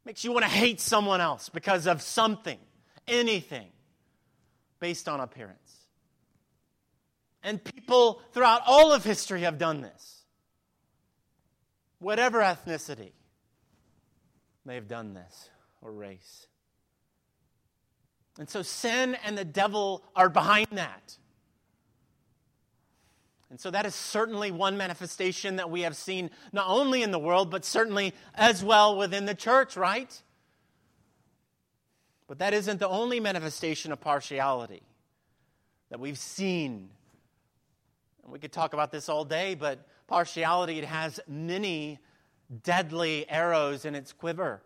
Makes 0.05 0.23
you 0.23 0.31
want 0.31 0.45
to 0.45 0.51
hate 0.51 0.81
someone 0.81 1.21
else 1.21 1.49
because 1.49 1.89
of 1.89 2.01
something, 2.01 2.59
anything 3.09 3.71
based 4.81 5.09
on 5.09 5.21
appearance. 5.21 5.87
And 7.43 7.63
people 7.63 8.21
throughout 8.33 8.63
all 8.67 8.93
of 8.93 9.05
history 9.05 9.43
have 9.43 9.59
done 9.59 9.81
this. 9.81 10.23
Whatever 11.99 12.41
ethnicity, 12.41 13.13
they 14.65 14.75
have 14.75 14.89
done 14.89 15.15
this, 15.15 15.51
or 15.81 15.91
race. 15.91 16.47
And 18.39 18.49
so 18.49 18.63
sin 18.63 19.17
and 19.25 19.37
the 19.37 19.45
devil 19.45 20.05
are 20.15 20.29
behind 20.29 20.69
that. 20.73 21.17
And 23.51 23.59
so 23.59 23.71
that 23.71 23.87
is 23.87 23.95
certainly 23.95 24.51
one 24.51 24.77
manifestation 24.77 25.57
that 25.57 25.71
we 25.71 25.81
have 25.83 25.97
seen 25.97 26.31
not 26.53 26.67
only 26.69 27.03
in 27.03 27.11
the 27.11 27.19
world, 27.19 27.51
but 27.51 27.65
certainly 27.65 28.13
as 28.35 28.63
well 28.63 28.97
within 28.97 29.25
the 29.25 29.35
church, 29.35 29.77
right? 29.77 30.23
But 32.29 32.39
that 32.39 32.55
isn't 32.55 32.79
the 32.79 32.89
only 32.89 33.19
manifestation 33.19 33.91
of 33.91 34.01
partiality 34.01 34.83
that 35.91 35.99
we've 35.99 36.19
seen. 36.19 36.91
And 38.23 38.33
we 38.33 38.39
could 38.39 38.53
talk 38.53 38.75
about 38.75 38.93
this 38.93 39.09
all 39.09 39.25
day, 39.25 39.55
but 39.55 39.79
partiality, 40.07 40.79
it 40.79 40.85
has 40.85 41.19
many 41.27 41.99
deadly 42.63 43.29
arrows 43.29 43.87
in 43.87 43.95
its 43.95 44.13
quiver. 44.13 44.63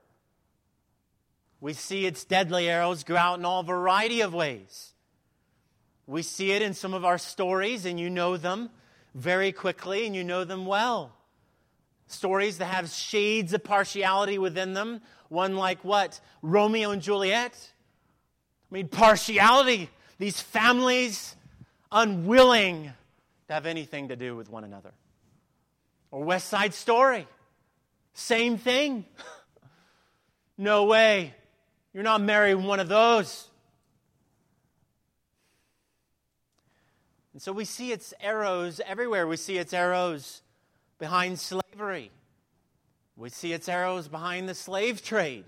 We 1.61 1.73
see 1.73 2.05
its 2.05 2.25
deadly 2.25 2.69
arrows 2.69 3.05
go 3.05 3.17
out 3.17 3.39
in 3.39 3.45
all 3.45 3.63
variety 3.63 4.21
of 4.21 4.35
ways. 4.35 4.93
We 6.09 6.23
see 6.23 6.51
it 6.51 6.63
in 6.63 6.75
some 6.75 6.95
of 6.95 7.05
our 7.05 7.19
stories, 7.19 7.87
and 7.87 7.99
you 8.01 8.11
know 8.11 8.37
them 8.37 8.71
very 9.15 9.53
quickly, 9.53 10.05
and 10.05 10.17
you 10.17 10.25
know 10.25 10.43
them 10.43 10.67
well. 10.67 11.13
Stories 12.13 12.59
that 12.59 12.67
have 12.67 12.91
shades 12.91 13.53
of 13.53 13.65
partiality 13.65 14.39
within 14.39 14.75
them, 14.75 15.01
one 15.29 15.57
like 15.57 15.83
what? 15.85 16.21
Romeo 16.43 16.91
and 16.91 17.01
Juliet. 17.01 17.55
I 18.71 18.75
mean, 18.75 18.89
partiality. 18.89 19.91
These 20.19 20.41
families 20.41 21.35
unwilling 21.91 22.93
to 23.49 23.53
have 23.53 23.67
anything 23.67 24.09
to 24.09 24.17
do 24.17 24.37
with 24.37 24.51
one 24.51 24.65
another. 24.65 24.93
Or 26.11 26.23
West 26.23 26.49
Side 26.49 26.75
Story. 26.75 27.27
Same 28.15 28.59
thing. 28.59 29.07
no 30.59 30.85
way. 30.85 31.35
You're 31.95 32.03
not 32.03 32.21
marrying 32.21 32.65
one 32.65 32.81
of 32.81 32.89
those. 32.89 33.49
And 37.33 37.41
so 37.41 37.53
we 37.53 37.65
see 37.65 37.93
its 37.93 38.13
arrows 38.21 38.81
everywhere. 38.87 39.27
We 39.27 39.37
see 39.39 39.57
its 39.57 39.73
arrows 39.73 40.42
behind 41.03 41.37
slavery. 41.37 42.13
We 43.17 43.29
see 43.29 43.53
its 43.53 43.69
arrows 43.69 44.07
behind 44.07 44.49
the 44.49 44.55
slave 44.55 45.03
trade. 45.03 45.47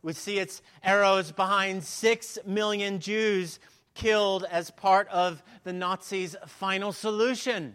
We 0.00 0.14
see 0.14 0.38
its 0.38 0.62
arrows 0.82 1.30
behind 1.30 1.84
six 1.84 2.38
million 2.46 2.98
Jews 2.98 3.60
killed 3.92 4.46
as 4.50 4.70
part 4.70 5.08
of 5.08 5.42
the 5.64 5.74
Nazis' 5.74 6.36
final 6.46 6.90
solution. 6.90 7.74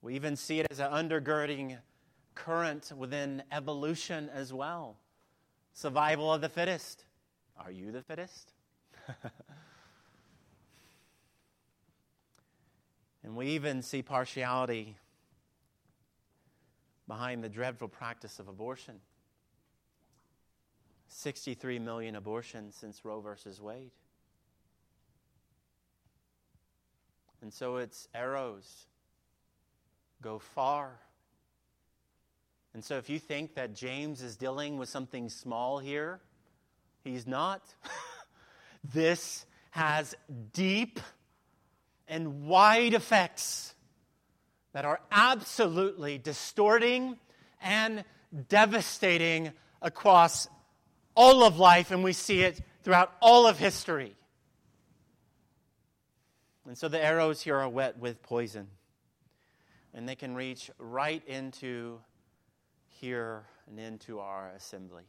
We 0.00 0.14
even 0.14 0.36
see 0.36 0.60
it 0.60 0.68
as 0.70 0.78
an 0.78 0.92
undergirding 0.92 1.76
current 2.36 2.92
within 2.96 3.42
evolution 3.50 4.30
as 4.32 4.52
well. 4.52 4.96
Survival 5.72 6.32
of 6.32 6.40
the 6.40 6.48
fittest. 6.48 7.04
Are 7.58 7.72
you 7.72 7.90
the 7.90 8.02
fittest? 8.02 8.52
and 13.30 13.36
we 13.36 13.46
even 13.50 13.80
see 13.80 14.02
partiality 14.02 14.96
behind 17.06 17.44
the 17.44 17.48
dreadful 17.48 17.86
practice 17.86 18.40
of 18.40 18.48
abortion. 18.48 18.96
63 21.06 21.78
million 21.78 22.16
abortions 22.16 22.74
since 22.74 23.04
Roe 23.04 23.20
versus 23.20 23.60
Wade. 23.60 23.92
And 27.40 27.54
so 27.54 27.76
its 27.76 28.08
arrows 28.16 28.88
go 30.20 30.40
far. 30.40 30.98
And 32.74 32.82
so 32.82 32.96
if 32.96 33.08
you 33.08 33.20
think 33.20 33.54
that 33.54 33.76
James 33.76 34.22
is 34.22 34.34
dealing 34.34 34.76
with 34.76 34.88
something 34.88 35.28
small 35.28 35.78
here, 35.78 36.18
he's 37.04 37.28
not. 37.28 37.62
this 38.92 39.46
has 39.70 40.16
deep 40.52 40.98
and 42.10 42.46
wide 42.46 42.92
effects 42.92 43.74
that 44.72 44.84
are 44.84 45.00
absolutely 45.10 46.18
distorting 46.18 47.16
and 47.62 48.04
devastating 48.48 49.52
across 49.80 50.48
all 51.14 51.44
of 51.44 51.58
life, 51.58 51.90
and 51.90 52.04
we 52.04 52.12
see 52.12 52.42
it 52.42 52.60
throughout 52.82 53.12
all 53.20 53.46
of 53.46 53.58
history. 53.58 54.14
And 56.66 56.76
so 56.76 56.88
the 56.88 57.02
arrows 57.02 57.40
here 57.40 57.56
are 57.56 57.68
wet 57.68 57.98
with 57.98 58.22
poison, 58.22 58.68
and 59.94 60.08
they 60.08 60.14
can 60.14 60.34
reach 60.34 60.70
right 60.78 61.26
into 61.26 61.98
here 62.86 63.44
and 63.68 63.78
into 63.78 64.20
our 64.20 64.50
assembly. 64.56 65.04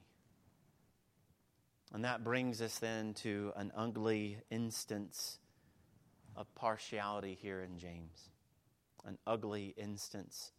And 1.94 2.06
that 2.06 2.24
brings 2.24 2.62
us 2.62 2.80
then 2.80 3.14
to 3.16 3.52
an 3.56 3.72
ugly 3.76 4.38
instance 4.50 5.40
of 6.36 6.54
partiality 6.56 7.38
here 7.41 7.62
in 7.62 7.78
James 7.78 8.32
an 9.06 9.17
ugly 9.26 9.74
instance 9.78 10.52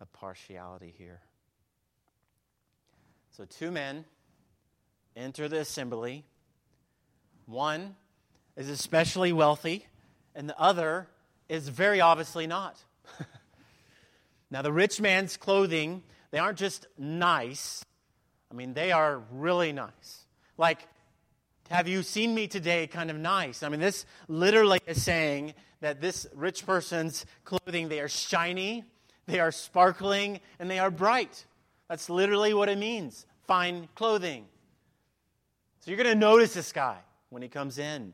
of 0.00 0.12
partiality 0.12 0.94
here. 0.96 1.20
So, 3.36 3.44
two 3.44 3.70
men 3.70 4.04
enter 5.16 5.48
the 5.48 5.60
assembly. 5.60 6.24
One 7.46 7.96
is 8.56 8.68
especially 8.68 9.32
wealthy, 9.32 9.86
and 10.34 10.48
the 10.48 10.58
other 10.58 11.08
is 11.48 11.68
very 11.68 12.00
obviously 12.00 12.46
not. 12.46 12.78
now, 14.50 14.62
the 14.62 14.72
rich 14.72 15.00
man's 15.00 15.36
clothing, 15.36 16.02
they 16.30 16.38
aren't 16.38 16.58
just 16.58 16.86
nice, 16.98 17.84
I 18.50 18.54
mean, 18.54 18.74
they 18.74 18.92
are 18.92 19.22
really 19.30 19.72
nice. 19.72 20.26
Like, 20.58 20.86
have 21.72 21.88
you 21.88 22.02
seen 22.02 22.34
me 22.34 22.46
today 22.46 22.86
kind 22.86 23.10
of 23.10 23.16
nice? 23.16 23.62
I 23.62 23.70
mean, 23.70 23.80
this 23.80 24.04
literally 24.28 24.80
is 24.86 25.02
saying 25.02 25.54
that 25.80 26.02
this 26.02 26.26
rich 26.34 26.66
person's 26.66 27.24
clothing, 27.44 27.88
they 27.88 28.00
are 28.00 28.08
shiny, 28.08 28.84
they 29.26 29.40
are 29.40 29.50
sparkling, 29.50 30.40
and 30.58 30.70
they 30.70 30.78
are 30.78 30.90
bright. 30.90 31.46
That's 31.88 32.10
literally 32.10 32.52
what 32.52 32.68
it 32.68 32.78
means 32.78 33.26
fine 33.46 33.88
clothing. 33.94 34.44
So 35.80 35.90
you're 35.90 36.02
going 36.02 36.14
to 36.14 36.18
notice 36.18 36.54
this 36.54 36.72
guy 36.72 36.98
when 37.30 37.42
he 37.42 37.48
comes 37.48 37.78
in. 37.78 38.12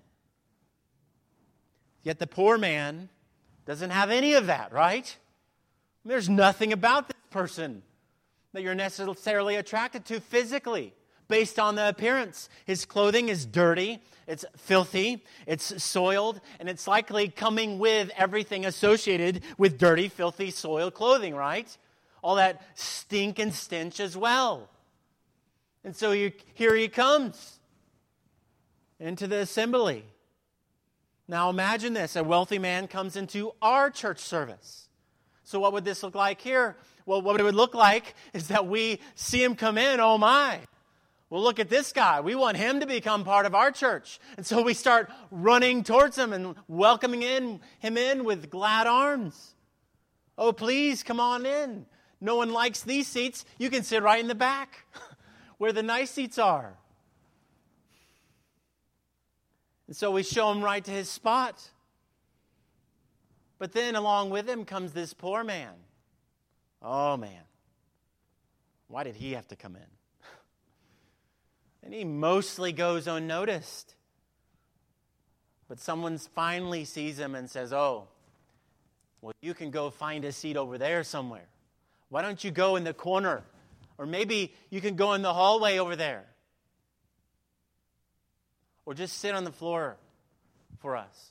Yet 2.02 2.18
the 2.18 2.26
poor 2.26 2.58
man 2.58 3.08
doesn't 3.66 3.90
have 3.90 4.10
any 4.10 4.34
of 4.34 4.46
that, 4.46 4.72
right? 4.72 5.16
There's 6.04 6.28
nothing 6.28 6.72
about 6.72 7.08
this 7.08 7.16
person 7.30 7.82
that 8.52 8.62
you're 8.62 8.74
necessarily 8.74 9.56
attracted 9.56 10.04
to 10.06 10.20
physically 10.20 10.94
based 11.28 11.58
on 11.58 11.74
the 11.74 11.88
appearance. 11.88 12.48
His 12.64 12.84
clothing 12.84 13.28
is 13.28 13.46
dirty, 13.46 14.00
it's 14.26 14.44
filthy, 14.56 15.24
it's 15.46 15.82
soiled, 15.82 16.40
and 16.58 16.68
it's 16.68 16.88
likely 16.88 17.28
coming 17.28 17.78
with 17.78 18.10
everything 18.16 18.66
associated 18.66 19.42
with 19.56 19.78
dirty, 19.78 20.08
filthy, 20.08 20.50
soiled 20.50 20.94
clothing, 20.94 21.34
right? 21.34 21.76
All 22.22 22.34
that 22.36 22.62
stink 22.74 23.38
and 23.38 23.54
stench 23.54 24.00
as 24.00 24.16
well. 24.16 24.68
And 25.84 25.94
so 25.94 26.12
here 26.12 26.74
he 26.74 26.88
comes 26.88 27.60
into 28.98 29.26
the 29.26 29.38
assembly. 29.38 30.04
Now 31.28 31.50
imagine 31.50 31.92
this 31.92 32.16
a 32.16 32.24
wealthy 32.24 32.58
man 32.58 32.88
comes 32.88 33.16
into 33.16 33.52
our 33.62 33.90
church 33.90 34.18
service. 34.18 34.88
So, 35.44 35.60
what 35.60 35.72
would 35.72 35.84
this 35.84 36.02
look 36.02 36.14
like 36.14 36.40
here? 36.40 36.76
Well, 37.06 37.22
what 37.22 37.40
it 37.40 37.42
would 37.42 37.54
look 37.54 37.74
like 37.74 38.14
is 38.34 38.48
that 38.48 38.66
we 38.66 39.00
see 39.14 39.42
him 39.42 39.54
come 39.54 39.78
in, 39.78 39.98
oh 39.98 40.18
my. 40.18 40.60
Well, 41.30 41.42
look 41.42 41.58
at 41.58 41.68
this 41.68 41.92
guy. 41.92 42.20
We 42.20 42.34
want 42.34 42.56
him 42.56 42.80
to 42.80 42.86
become 42.86 43.24
part 43.24 43.44
of 43.44 43.54
our 43.54 43.70
church. 43.70 44.18
And 44.36 44.46
so 44.46 44.62
we 44.62 44.72
start 44.72 45.10
running 45.30 45.84
towards 45.84 46.16
him 46.16 46.32
and 46.32 46.54
welcoming 46.68 47.22
in, 47.22 47.60
him 47.80 47.98
in 47.98 48.24
with 48.24 48.48
glad 48.48 48.86
arms. 48.86 49.54
Oh, 50.38 50.52
please 50.52 51.02
come 51.02 51.20
on 51.20 51.44
in. 51.44 51.84
No 52.20 52.36
one 52.36 52.52
likes 52.52 52.82
these 52.82 53.06
seats. 53.06 53.44
You 53.58 53.68
can 53.68 53.82
sit 53.82 54.02
right 54.02 54.20
in 54.20 54.28
the 54.28 54.34
back 54.34 54.86
where 55.58 55.72
the 55.72 55.82
nice 55.82 56.10
seats 56.10 56.38
are. 56.38 56.74
And 59.86 59.96
so 59.96 60.10
we 60.10 60.22
show 60.22 60.50
him 60.50 60.62
right 60.62 60.84
to 60.84 60.90
his 60.90 61.10
spot. 61.10 61.62
But 63.58 63.72
then 63.72 63.96
along 63.96 64.30
with 64.30 64.48
him 64.48 64.64
comes 64.64 64.92
this 64.92 65.12
poor 65.12 65.44
man. 65.44 65.74
Oh, 66.80 67.16
man. 67.16 67.42
Why 68.86 69.02
did 69.02 69.16
he 69.16 69.32
have 69.32 69.48
to 69.48 69.56
come 69.56 69.76
in? 69.76 69.97
And 71.88 71.94
he 71.94 72.04
mostly 72.04 72.72
goes 72.72 73.06
unnoticed. 73.06 73.94
But 75.68 75.80
someone 75.80 76.18
finally 76.18 76.84
sees 76.84 77.18
him 77.18 77.34
and 77.34 77.48
says, 77.48 77.72
Oh, 77.72 78.08
well, 79.22 79.32
you 79.40 79.54
can 79.54 79.70
go 79.70 79.88
find 79.88 80.26
a 80.26 80.32
seat 80.32 80.58
over 80.58 80.76
there 80.76 81.02
somewhere. 81.02 81.46
Why 82.10 82.20
don't 82.20 82.44
you 82.44 82.50
go 82.50 82.76
in 82.76 82.84
the 82.84 82.92
corner? 82.92 83.42
Or 83.96 84.04
maybe 84.04 84.54
you 84.68 84.82
can 84.82 84.96
go 84.96 85.14
in 85.14 85.22
the 85.22 85.32
hallway 85.32 85.78
over 85.78 85.96
there. 85.96 86.26
Or 88.84 88.92
just 88.92 89.16
sit 89.16 89.34
on 89.34 89.44
the 89.44 89.50
floor 89.50 89.96
for 90.80 90.94
us. 90.94 91.30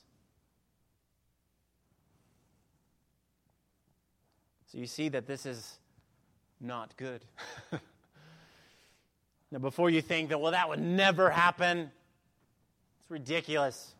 So 4.72 4.78
you 4.78 4.88
see 4.88 5.08
that 5.10 5.28
this 5.28 5.46
is 5.46 5.78
not 6.60 6.96
good. 6.96 7.24
now, 9.50 9.58
before 9.58 9.88
you 9.88 10.02
think 10.02 10.28
that, 10.28 10.40
well, 10.40 10.52
that 10.52 10.68
would 10.68 10.80
never 10.80 11.30
happen, 11.30 11.90
it's 13.00 13.10
ridiculous. 13.10 13.94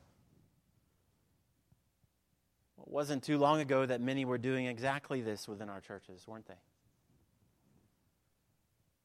It 2.78 2.88
wasn't 2.88 3.22
too 3.22 3.38
long 3.38 3.60
ago 3.60 3.86
that 3.86 4.00
many 4.00 4.26
were 4.26 4.36
doing 4.36 4.66
exactly 4.66 5.22
this 5.22 5.48
within 5.48 5.70
our 5.70 5.80
churches, 5.80 6.26
weren't 6.28 6.46
they? 6.46 6.58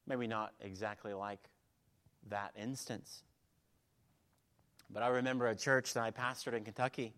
Maybe 0.05 0.27
not 0.27 0.51
exactly 0.59 1.13
like 1.13 1.39
that 2.29 2.51
instance. 2.61 3.23
But 4.89 5.01
I 5.01 5.07
remember 5.07 5.47
a 5.47 5.55
church 5.55 5.93
that 5.93 6.03
I 6.03 6.11
pastored 6.11 6.53
in 6.53 6.65
Kentucky, 6.65 7.13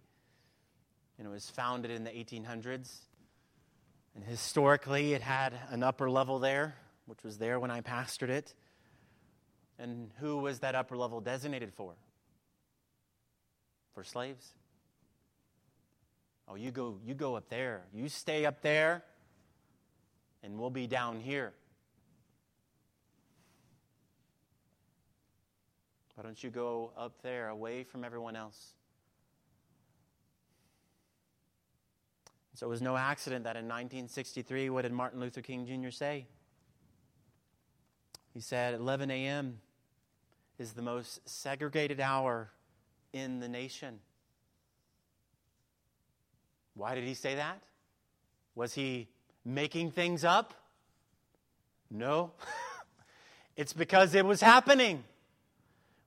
and 1.17 1.27
it 1.27 1.31
was 1.31 1.49
founded 1.49 1.89
in 1.89 2.03
the 2.03 2.11
1800s. 2.11 2.99
And 4.13 4.23
historically, 4.23 5.13
it 5.13 5.21
had 5.21 5.53
an 5.71 5.81
upper 5.81 6.11
level 6.11 6.37
there, 6.37 6.75
which 7.07 7.23
was 7.23 7.39
there 7.39 7.59
when 7.59 7.71
I 7.71 7.81
pastored 7.81 8.29
it. 8.29 8.53
And 9.77 10.11
who 10.19 10.37
was 10.37 10.59
that 10.59 10.75
upper 10.75 10.95
level 10.95 11.19
designated 11.21 11.73
for? 11.73 11.93
For 13.93 14.03
slaves. 14.03 14.53
Oh, 16.47 16.55
you 16.55 16.71
go, 16.71 16.97
you 17.03 17.13
go 17.13 17.35
up 17.35 17.49
there. 17.49 17.83
You 17.93 18.07
stay 18.07 18.45
up 18.45 18.61
there, 18.61 19.03
and 20.43 20.59
we'll 20.59 20.69
be 20.69 20.87
down 20.87 21.19
here. 21.19 21.53
Why 26.15 26.23
don't 26.23 26.41
you 26.41 26.49
go 26.49 26.91
up 26.97 27.21
there 27.23 27.49
away 27.49 27.83
from 27.83 28.05
everyone 28.05 28.35
else? 28.35 28.73
So 32.53 32.67
it 32.67 32.69
was 32.69 32.81
no 32.81 32.95
accident 32.95 33.43
that 33.43 33.57
in 33.57 33.65
1963, 33.65 34.69
what 34.69 34.83
did 34.83 34.93
Martin 34.93 35.19
Luther 35.19 35.41
King 35.41 35.65
Jr. 35.65 35.91
say? 35.91 36.25
He 38.33 38.39
said, 38.39 38.75
at 38.75 38.79
11 38.79 39.11
a.m. 39.11 39.59
is 40.57 40.73
the 40.73 40.81
most 40.81 41.27
segregated 41.27 41.99
hour 41.99 42.49
in 43.13 43.39
the 43.39 43.47
nation. 43.47 43.99
Why 46.75 46.95
did 46.95 47.03
he 47.03 47.13
say 47.13 47.35
that? 47.35 47.61
Was 48.55 48.73
he 48.73 49.07
making 49.43 49.91
things 49.91 50.23
up? 50.23 50.53
No. 51.89 52.31
it's 53.55 53.73
because 53.73 54.15
it 54.15 54.25
was 54.25 54.41
happening 54.41 55.03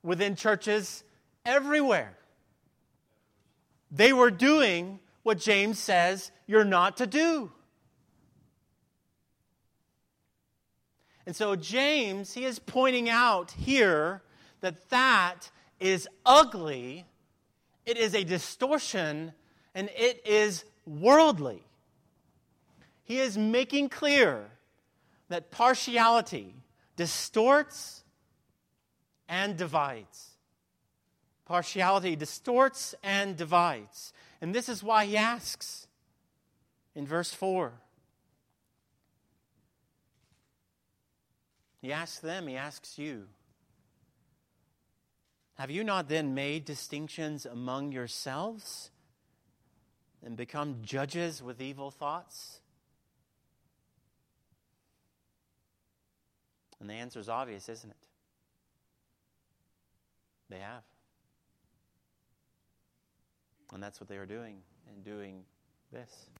within 0.02 0.34
churches 0.34 1.04
everywhere. 1.44 2.16
They 3.90 4.12
were 4.12 4.30
doing 4.30 5.00
what 5.22 5.38
James 5.38 5.78
says 5.78 6.30
you're 6.46 6.64
not 6.64 6.98
to 6.98 7.06
do. 7.06 7.50
And 11.26 11.36
so, 11.36 11.56
James, 11.56 12.32
he 12.32 12.46
is 12.46 12.58
pointing 12.58 13.10
out 13.10 13.50
here 13.50 14.22
that 14.60 14.88
that 14.90 15.50
is 15.80 16.08
ugly, 16.26 17.06
it 17.86 17.96
is 17.96 18.14
a 18.14 18.24
distortion, 18.24 19.32
and 19.74 19.88
it 19.96 20.26
is 20.26 20.64
worldly. 20.86 21.62
He 23.04 23.18
is 23.18 23.38
making 23.38 23.88
clear 23.88 24.44
that 25.28 25.50
partiality 25.50 26.54
distorts 26.96 28.02
and 29.28 29.56
divides. 29.56 30.30
Partiality 31.46 32.16
distorts 32.16 32.94
and 33.02 33.36
divides. 33.36 34.12
And 34.40 34.54
this 34.54 34.68
is 34.68 34.82
why 34.82 35.06
he 35.06 35.16
asks 35.16 35.86
in 36.94 37.06
verse 37.06 37.32
4. 37.32 37.72
He 41.80 41.92
asks 41.92 42.18
them, 42.18 42.48
he 42.48 42.56
asks 42.56 42.98
you. 42.98 43.26
Have 45.58 45.72
you 45.72 45.82
not 45.82 46.08
then 46.08 46.34
made 46.34 46.64
distinctions 46.64 47.44
among 47.44 47.90
yourselves 47.90 48.90
and 50.24 50.36
become 50.36 50.76
judges 50.82 51.42
with 51.42 51.60
evil 51.60 51.90
thoughts? 51.90 52.60
And 56.78 56.88
the 56.88 56.94
answer 56.94 57.18
is 57.18 57.28
obvious, 57.28 57.68
isn't 57.68 57.90
it? 57.90 57.96
They 60.48 60.60
have. 60.60 60.84
And 63.74 63.82
that's 63.82 64.00
what 64.00 64.08
they 64.08 64.16
are 64.16 64.26
doing 64.26 64.58
in 64.94 65.02
doing 65.02 65.42
this. 65.92 66.30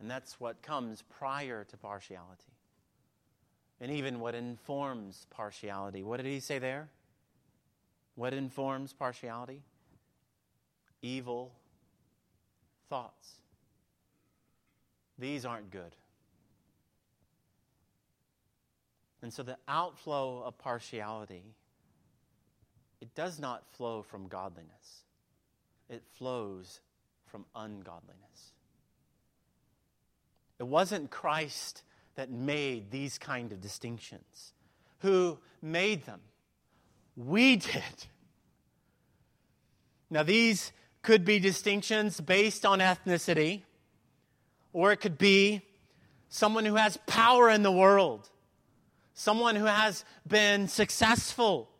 And 0.00 0.10
that's 0.10 0.40
what 0.40 0.62
comes 0.62 1.02
prior 1.02 1.64
to 1.64 1.76
partiality. 1.76 2.54
And 3.80 3.90
even 3.92 4.20
what 4.20 4.34
informs 4.34 5.26
partiality. 5.30 6.02
What 6.02 6.18
did 6.18 6.26
he 6.26 6.40
say 6.40 6.58
there? 6.58 6.88
What 8.14 8.34
informs 8.34 8.92
partiality? 8.92 9.62
Evil 11.00 11.52
thoughts. 12.90 13.36
These 15.18 15.46
aren't 15.46 15.70
good. 15.70 15.94
And 19.22 19.32
so 19.32 19.42
the 19.42 19.56
outflow 19.68 20.42
of 20.44 20.58
partiality 20.58 21.44
it 23.00 23.14
does 23.14 23.38
not 23.38 23.64
flow 23.72 24.02
from 24.02 24.28
godliness, 24.28 25.04
it 25.88 26.02
flows 26.18 26.80
from 27.26 27.46
ungodliness. 27.54 28.52
It 30.58 30.66
wasn't 30.66 31.10
Christ 31.10 31.82
that 32.20 32.30
made 32.30 32.90
these 32.90 33.16
kind 33.16 33.50
of 33.50 33.62
distinctions. 33.62 34.52
Who 34.98 35.38
made 35.62 36.04
them? 36.04 36.20
We 37.16 37.56
did. 37.56 37.82
Now, 40.10 40.22
these 40.22 40.70
could 41.00 41.24
be 41.24 41.38
distinctions 41.38 42.20
based 42.20 42.66
on 42.66 42.80
ethnicity, 42.80 43.62
or 44.74 44.92
it 44.92 44.98
could 44.98 45.16
be 45.16 45.62
someone 46.28 46.66
who 46.66 46.74
has 46.74 46.98
power 47.06 47.48
in 47.48 47.62
the 47.62 47.72
world, 47.72 48.28
someone 49.14 49.56
who 49.56 49.64
has 49.64 50.04
been 50.26 50.68
successful. 50.68 51.70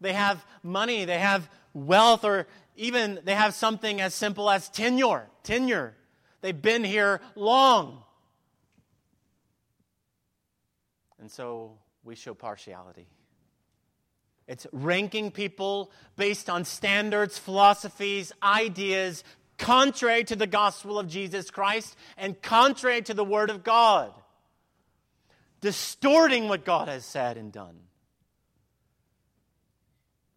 They 0.00 0.12
have 0.12 0.46
money, 0.62 1.06
they 1.06 1.18
have 1.18 1.50
wealth, 1.74 2.24
or 2.24 2.46
even 2.76 3.18
they 3.24 3.34
have 3.34 3.52
something 3.52 4.00
as 4.00 4.14
simple 4.14 4.48
as 4.48 4.68
tenure. 4.68 5.26
Tenure. 5.42 5.96
They've 6.40 6.62
been 6.62 6.84
here 6.84 7.20
long. 7.34 8.04
And 11.22 11.30
so 11.30 11.78
we 12.02 12.16
show 12.16 12.34
partiality. 12.34 13.06
It's 14.48 14.66
ranking 14.72 15.30
people 15.30 15.92
based 16.16 16.50
on 16.50 16.64
standards, 16.64 17.38
philosophies, 17.38 18.32
ideas 18.42 19.22
contrary 19.56 20.24
to 20.24 20.34
the 20.34 20.48
gospel 20.48 20.98
of 20.98 21.06
Jesus 21.06 21.48
Christ 21.48 21.94
and 22.16 22.42
contrary 22.42 23.02
to 23.02 23.14
the 23.14 23.24
Word 23.24 23.50
of 23.50 23.62
God, 23.62 24.12
distorting 25.60 26.48
what 26.48 26.64
God 26.64 26.88
has 26.88 27.04
said 27.04 27.36
and 27.36 27.52
done. 27.52 27.78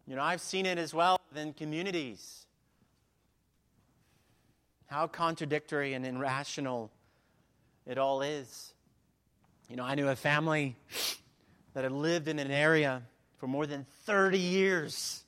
You 0.06 0.14
know, 0.14 0.22
I've 0.22 0.40
seen 0.40 0.66
it 0.66 0.78
as 0.78 0.94
well 0.94 1.18
in 1.34 1.52
communities. 1.52 2.46
How 4.86 5.08
contradictory 5.08 5.94
and 5.94 6.06
irrational 6.06 6.92
it 7.86 7.98
all 7.98 8.22
is. 8.22 8.72
You 9.68 9.74
know, 9.74 9.84
I 9.84 9.96
knew 9.96 10.08
a 10.08 10.14
family 10.14 10.76
that 11.74 11.82
had 11.82 11.92
lived 11.92 12.28
in 12.28 12.38
an 12.38 12.50
area 12.50 13.02
for 13.38 13.48
more 13.48 13.66
than 13.66 13.84
30 14.04 14.38
years. 14.38 15.24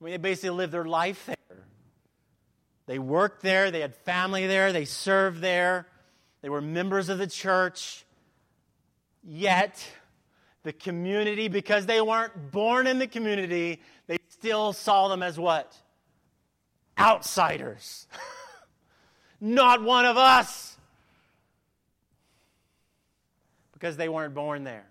I 0.00 0.04
mean, 0.04 0.10
they 0.12 0.18
basically 0.18 0.50
lived 0.50 0.72
their 0.72 0.84
life 0.84 1.26
there. 1.26 1.64
They 2.86 2.98
worked 2.98 3.42
there, 3.42 3.70
they 3.70 3.80
had 3.80 3.94
family 3.94 4.46
there, 4.46 4.72
they 4.72 4.84
served 4.84 5.40
there, 5.40 5.86
they 6.42 6.48
were 6.48 6.60
members 6.60 7.08
of 7.08 7.18
the 7.18 7.26
church. 7.26 8.04
Yet, 9.22 9.84
the 10.62 10.72
community, 10.72 11.48
because 11.48 11.86
they 11.86 12.00
weren't 12.00 12.50
born 12.50 12.86
in 12.86 12.98
the 12.98 13.06
community, 13.06 13.80
they 14.08 14.18
still 14.28 14.72
saw 14.72 15.08
them 15.08 15.22
as 15.22 15.38
what? 15.38 15.76
Outsiders. 16.98 18.08
Not 19.40 19.82
one 19.82 20.04
of 20.04 20.16
us. 20.16 20.65
Because 23.76 23.98
they 23.98 24.08
weren't 24.08 24.32
born 24.32 24.64
there. 24.64 24.86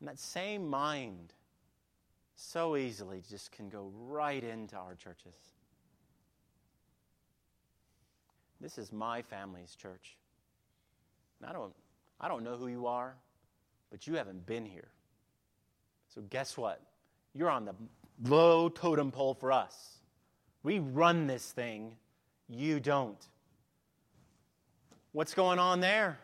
And 0.00 0.08
that 0.08 0.18
same 0.18 0.66
mind 0.66 1.32
so 2.34 2.74
easily 2.74 3.22
just 3.30 3.52
can 3.52 3.68
go 3.68 3.92
right 4.08 4.42
into 4.42 4.74
our 4.74 4.96
churches. 4.96 5.36
This 8.60 8.76
is 8.76 8.90
my 8.90 9.22
family's 9.22 9.76
church. 9.76 10.16
And 11.40 11.48
I 11.48 11.52
don't, 11.52 11.72
I 12.20 12.26
don't 12.26 12.42
know 12.42 12.56
who 12.56 12.66
you 12.66 12.88
are, 12.88 13.14
but 13.88 14.08
you 14.08 14.14
haven't 14.14 14.46
been 14.46 14.66
here. 14.66 14.88
So 16.12 16.22
guess 16.22 16.56
what? 16.56 16.82
You're 17.34 17.50
on 17.50 17.66
the 17.66 17.74
low 18.24 18.68
totem 18.68 19.12
pole 19.12 19.34
for 19.34 19.52
us. 19.52 19.98
We 20.64 20.80
run 20.80 21.28
this 21.28 21.52
thing, 21.52 21.92
you 22.48 22.80
don't. 22.80 23.24
What's 25.12 25.34
going 25.34 25.58
on 25.58 25.80
there? 25.80 26.18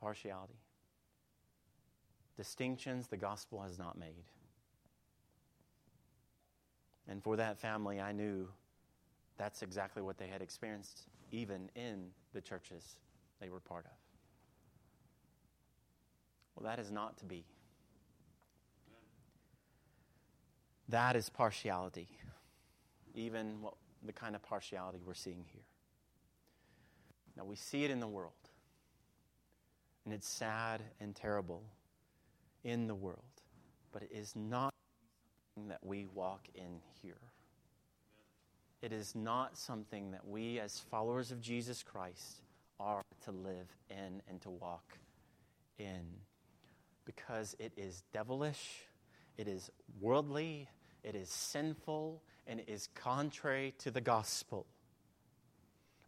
Partiality 0.00 0.54
distinctions 2.40 3.06
the 3.06 3.18
gospel 3.18 3.60
has 3.60 3.78
not 3.78 3.98
made. 3.98 4.24
And 7.06 7.22
for 7.22 7.36
that 7.36 7.58
family, 7.58 8.00
I 8.00 8.12
knew 8.12 8.48
that's 9.36 9.60
exactly 9.60 10.00
what 10.00 10.16
they 10.16 10.26
had 10.26 10.40
experienced, 10.40 11.02
even 11.32 11.68
in 11.74 12.06
the 12.32 12.40
churches 12.40 12.96
they 13.42 13.50
were 13.50 13.60
part 13.60 13.84
of. 13.84 13.92
Well, 16.56 16.64
that 16.64 16.78
is 16.78 16.90
not 16.90 17.18
to 17.18 17.26
be. 17.26 17.44
That 20.88 21.14
is 21.14 21.28
partiality, 21.28 22.08
even 23.14 23.60
what, 23.60 23.74
the 24.02 24.14
kind 24.14 24.34
of 24.34 24.42
partiality 24.42 25.02
we're 25.04 25.12
seeing 25.12 25.44
here. 25.52 25.60
Now, 27.40 27.46
we 27.46 27.56
see 27.56 27.84
it 27.84 27.90
in 27.90 28.00
the 28.00 28.06
world, 28.06 28.34
and 30.04 30.12
it's 30.12 30.28
sad 30.28 30.82
and 31.00 31.16
terrible 31.16 31.62
in 32.64 32.86
the 32.86 32.94
world, 32.94 33.24
but 33.92 34.02
it 34.02 34.10
is 34.12 34.36
not 34.36 34.74
something 35.54 35.70
that 35.70 35.78
we 35.82 36.04
walk 36.12 36.42
in 36.54 36.82
here. 37.00 37.16
It 38.82 38.92
is 38.92 39.14
not 39.14 39.56
something 39.56 40.10
that 40.10 40.28
we, 40.28 40.60
as 40.60 40.80
followers 40.90 41.32
of 41.32 41.40
Jesus 41.40 41.82
Christ, 41.82 42.42
are 42.78 43.00
to 43.24 43.30
live 43.30 43.74
in 43.88 44.20
and 44.28 44.38
to 44.42 44.50
walk 44.50 44.98
in 45.78 46.02
because 47.06 47.56
it 47.58 47.72
is 47.74 48.02
devilish, 48.12 48.82
it 49.38 49.48
is 49.48 49.70
worldly, 49.98 50.68
it 51.02 51.14
is 51.14 51.30
sinful, 51.30 52.22
and 52.46 52.60
it 52.60 52.68
is 52.68 52.90
contrary 52.94 53.72
to 53.78 53.90
the 53.90 54.02
gospel. 54.02 54.66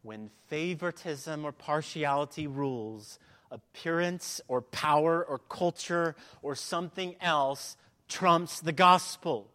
When 0.02 0.30
favoritism 0.48 1.44
or 1.44 1.52
partiality 1.52 2.46
rules, 2.46 3.18
appearance 3.52 4.40
or 4.48 4.62
power 4.62 5.24
or 5.24 5.38
culture 5.38 6.16
or 6.42 6.56
something 6.56 7.14
else 7.20 7.76
trumps 8.08 8.60
the 8.60 8.72
gospel. 8.72 9.48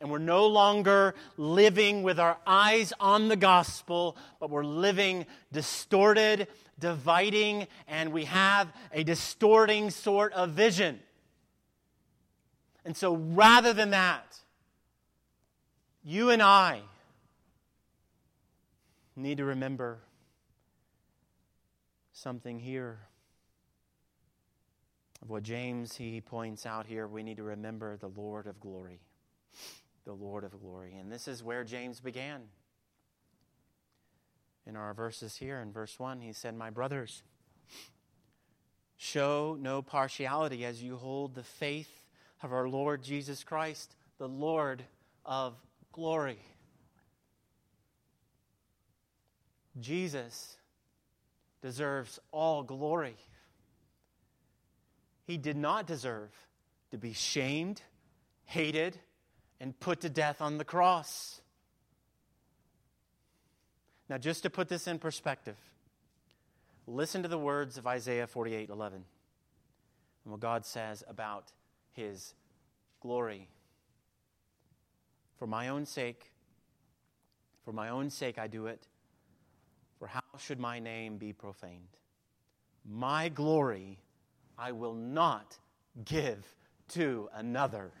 And 0.00 0.10
we're 0.10 0.18
no 0.18 0.46
longer 0.46 1.14
living 1.36 2.02
with 2.02 2.18
our 2.18 2.36
eyes 2.44 2.92
on 2.98 3.28
the 3.28 3.36
gospel, 3.36 4.16
but 4.40 4.50
we're 4.50 4.64
living 4.64 5.26
distorted, 5.52 6.48
dividing, 6.80 7.68
and 7.86 8.12
we 8.12 8.24
have 8.24 8.72
a 8.92 9.04
distorting 9.04 9.90
sort 9.90 10.32
of 10.32 10.50
vision. 10.50 10.98
And 12.84 12.96
so 12.96 13.14
rather 13.14 13.72
than 13.72 13.90
that, 13.90 14.36
you 16.02 16.30
and 16.30 16.42
I 16.42 16.80
need 19.16 19.38
to 19.38 19.44
remember 19.44 20.00
something 22.12 22.58
here 22.58 22.98
of 25.22 25.30
what 25.30 25.44
James 25.44 25.94
he 25.94 26.20
points 26.20 26.66
out 26.66 26.86
here, 26.86 27.06
we 27.06 27.22
need 27.22 27.36
to 27.36 27.44
remember 27.44 27.96
the 27.96 28.08
Lord 28.08 28.46
of 28.46 28.58
glory. 28.60 29.00
The 30.04 30.12
Lord 30.12 30.42
of 30.42 30.60
glory. 30.60 30.96
And 30.98 31.12
this 31.12 31.28
is 31.28 31.44
where 31.44 31.62
James 31.62 32.00
began. 32.00 32.42
In 34.66 34.76
our 34.76 34.92
verses 34.94 35.36
here, 35.36 35.60
in 35.60 35.72
verse 35.72 35.98
1, 35.98 36.20
he 36.20 36.32
said, 36.32 36.56
My 36.56 36.70
brothers, 36.70 37.22
show 38.96 39.56
no 39.60 39.80
partiality 39.80 40.64
as 40.64 40.82
you 40.82 40.96
hold 40.96 41.34
the 41.34 41.42
faith 41.42 42.04
of 42.42 42.52
our 42.52 42.68
Lord 42.68 43.02
Jesus 43.02 43.44
Christ, 43.44 43.94
the 44.18 44.28
Lord 44.28 44.82
of 45.24 45.54
glory. 45.92 46.38
Jesus 49.80 50.56
deserves 51.62 52.18
all 52.30 52.62
glory. 52.62 53.16
He 55.26 55.36
did 55.36 55.56
not 55.56 55.86
deserve 55.86 56.30
to 56.90 56.98
be 56.98 57.12
shamed, 57.12 57.80
hated, 58.44 58.98
and 59.60 59.78
put 59.78 60.00
to 60.00 60.10
death 60.10 60.42
on 60.42 60.58
the 60.58 60.64
cross. 60.64 61.40
Now, 64.08 64.18
just 64.18 64.42
to 64.42 64.50
put 64.50 64.68
this 64.68 64.86
in 64.86 64.98
perspective, 64.98 65.56
listen 66.86 67.22
to 67.22 67.28
the 67.28 67.38
words 67.38 67.78
of 67.78 67.86
Isaiah 67.86 68.26
48 68.26 68.68
11 68.68 69.04
and 70.24 70.30
what 70.30 70.40
God 70.40 70.66
says 70.66 71.02
about 71.08 71.52
his 71.92 72.34
glory. 73.00 73.48
For 75.38 75.46
my 75.46 75.68
own 75.68 75.86
sake, 75.86 76.30
for 77.64 77.72
my 77.72 77.88
own 77.88 78.10
sake 78.10 78.38
I 78.38 78.48
do 78.48 78.66
it, 78.66 78.86
for 80.02 80.08
how 80.08 80.20
should 80.36 80.58
my 80.58 80.80
name 80.80 81.16
be 81.16 81.32
profaned? 81.32 81.96
My 82.84 83.28
glory 83.28 84.00
I 84.58 84.72
will 84.72 84.96
not 84.96 85.56
give 86.04 86.44
to 86.94 87.28
another. 87.32 87.92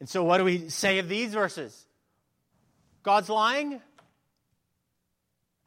And 0.00 0.08
so, 0.08 0.24
what 0.24 0.38
do 0.38 0.44
we 0.44 0.70
say 0.70 0.98
of 0.98 1.08
these 1.08 1.32
verses? 1.32 1.86
God's 3.04 3.28
lying? 3.28 3.80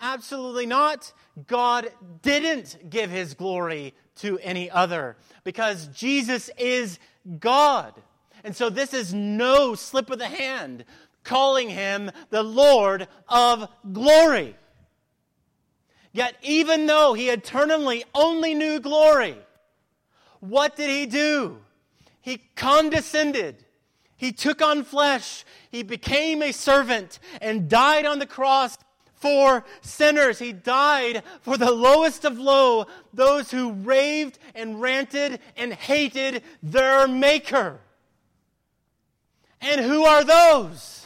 Absolutely 0.01 0.65
not. 0.65 1.13
God 1.47 1.89
didn't 2.21 2.89
give 2.89 3.09
his 3.09 3.35
glory 3.35 3.93
to 4.17 4.37
any 4.39 4.69
other 4.69 5.15
because 5.45 5.87
Jesus 5.87 6.49
is 6.57 6.99
God. 7.39 7.93
And 8.43 8.53
so 8.53 8.69
this 8.69 8.93
is 8.93 9.13
no 9.13 9.75
slip 9.75 10.09
of 10.09 10.19
the 10.19 10.27
hand 10.27 10.83
calling 11.29 11.69
him 11.69 12.09
the 12.31 12.41
Lord 12.41 13.07
of 13.27 13.69
glory. 13.93 14.55
Yet, 16.11 16.35
even 16.41 16.87
though 16.87 17.13
he 17.13 17.29
eternally 17.29 18.03
only 18.15 18.55
knew 18.55 18.79
glory, 18.79 19.37
what 20.39 20.75
did 20.75 20.89
he 20.89 21.05
do? 21.05 21.59
He 22.21 22.41
condescended. 22.55 23.63
He 24.17 24.31
took 24.31 24.59
on 24.59 24.83
flesh. 24.83 25.45
He 25.71 25.83
became 25.83 26.41
a 26.41 26.51
servant 26.51 27.19
and 27.41 27.69
died 27.69 28.07
on 28.07 28.17
the 28.17 28.25
cross 28.25 28.75
for 29.13 29.63
sinners. 29.81 30.39
He 30.39 30.51
died 30.51 31.21
for 31.41 31.57
the 31.57 31.71
lowest 31.71 32.25
of 32.25 32.39
low, 32.39 32.87
those 33.13 33.51
who 33.51 33.73
raved 33.73 34.39
and 34.55 34.81
ranted 34.81 35.39
and 35.55 35.73
hated 35.73 36.41
their 36.63 37.07
Maker. 37.07 37.79
And 39.61 39.79
who 39.81 40.05
are 40.05 40.23
those? 40.23 40.98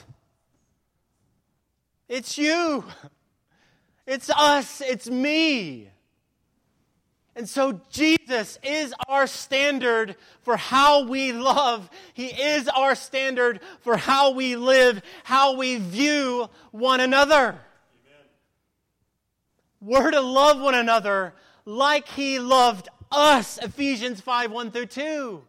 It's 2.14 2.38
you. 2.38 2.84
It's 4.06 4.30
us. 4.30 4.82
It's 4.82 5.10
me. 5.10 5.90
And 7.36 7.50
so 7.50 7.82
Jesus 7.90 8.60
is 8.62 8.94
our 9.08 9.26
standard 9.26 10.16
for 10.44 10.56
how 10.56 11.08
we 11.08 11.32
love. 11.32 11.90
He 12.14 12.28
is 12.28 12.68
our 12.68 12.94
standard 12.94 13.62
for 13.80 13.98
how 13.98 14.30
we 14.34 14.56
live, 14.56 15.02
how 15.24 15.56
we 15.56 15.78
view 15.78 16.52
one 16.70 17.00
another. 17.00 17.48
Amen. 17.48 18.28
We're 19.82 20.12
to 20.12 20.22
love 20.22 20.62
one 20.62 20.76
another 20.76 21.34
like 21.66 22.08
he 22.10 22.38
loved 22.38 22.90
us. 23.12 23.58
Ephesians 23.58 24.22
5 24.22 24.52
1 24.52 24.70
through 24.70 24.86
2. 24.86 25.42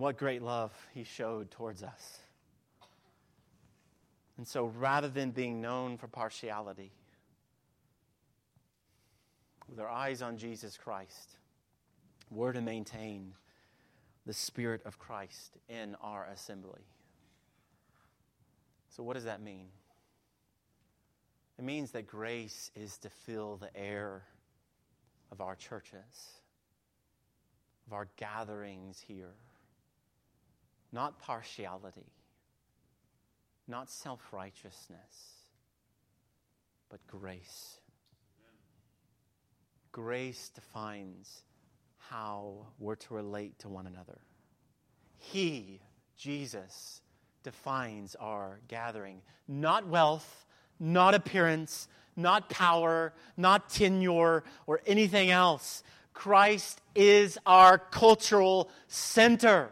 What 0.00 0.16
great 0.16 0.42
love 0.42 0.72
he 0.94 1.04
showed 1.04 1.50
towards 1.50 1.82
us. 1.82 2.18
And 4.38 4.48
so 4.48 4.72
rather 4.78 5.08
than 5.08 5.30
being 5.30 5.60
known 5.60 5.98
for 5.98 6.08
partiality, 6.08 6.92
with 9.68 9.78
our 9.78 9.88
eyes 9.88 10.22
on 10.22 10.38
Jesus 10.38 10.76
Christ, 10.76 11.36
we're 12.30 12.52
to 12.52 12.60
maintain 12.60 13.34
the 14.26 14.32
Spirit 14.32 14.80
of 14.84 14.98
Christ 14.98 15.58
in 15.68 15.94
our 16.02 16.26
assembly. 16.32 16.82
So, 18.88 19.02
what 19.02 19.14
does 19.14 19.24
that 19.24 19.40
mean? 19.40 19.66
It 21.58 21.64
means 21.64 21.90
that 21.92 22.06
grace 22.06 22.70
is 22.74 22.96
to 22.98 23.10
fill 23.10 23.56
the 23.56 23.76
air 23.76 24.22
of 25.30 25.40
our 25.40 25.54
churches, 25.54 26.40
of 27.86 27.92
our 27.92 28.08
gatherings 28.16 29.04
here, 29.06 29.34
not 30.92 31.18
partiality 31.18 32.12
not 33.70 33.88
self 33.88 34.20
righteousness, 34.32 35.36
but 36.90 37.06
grace. 37.06 37.78
Grace 39.92 40.50
defines 40.50 41.44
how 41.98 42.66
we're 42.78 42.96
to 42.96 43.14
relate 43.14 43.58
to 43.60 43.68
one 43.68 43.86
another. 43.86 44.18
He, 45.16 45.80
Jesus, 46.16 47.00
defines 47.42 48.16
our 48.16 48.60
gathering. 48.68 49.22
Not 49.46 49.86
wealth, 49.86 50.46
not 50.78 51.14
appearance, 51.14 51.88
not 52.16 52.50
power, 52.50 53.12
not 53.36 53.70
tenure, 53.70 54.44
or 54.66 54.80
anything 54.86 55.30
else. 55.30 55.82
Christ 56.12 56.80
is 56.94 57.38
our 57.46 57.78
cultural 57.78 58.68
center 58.88 59.70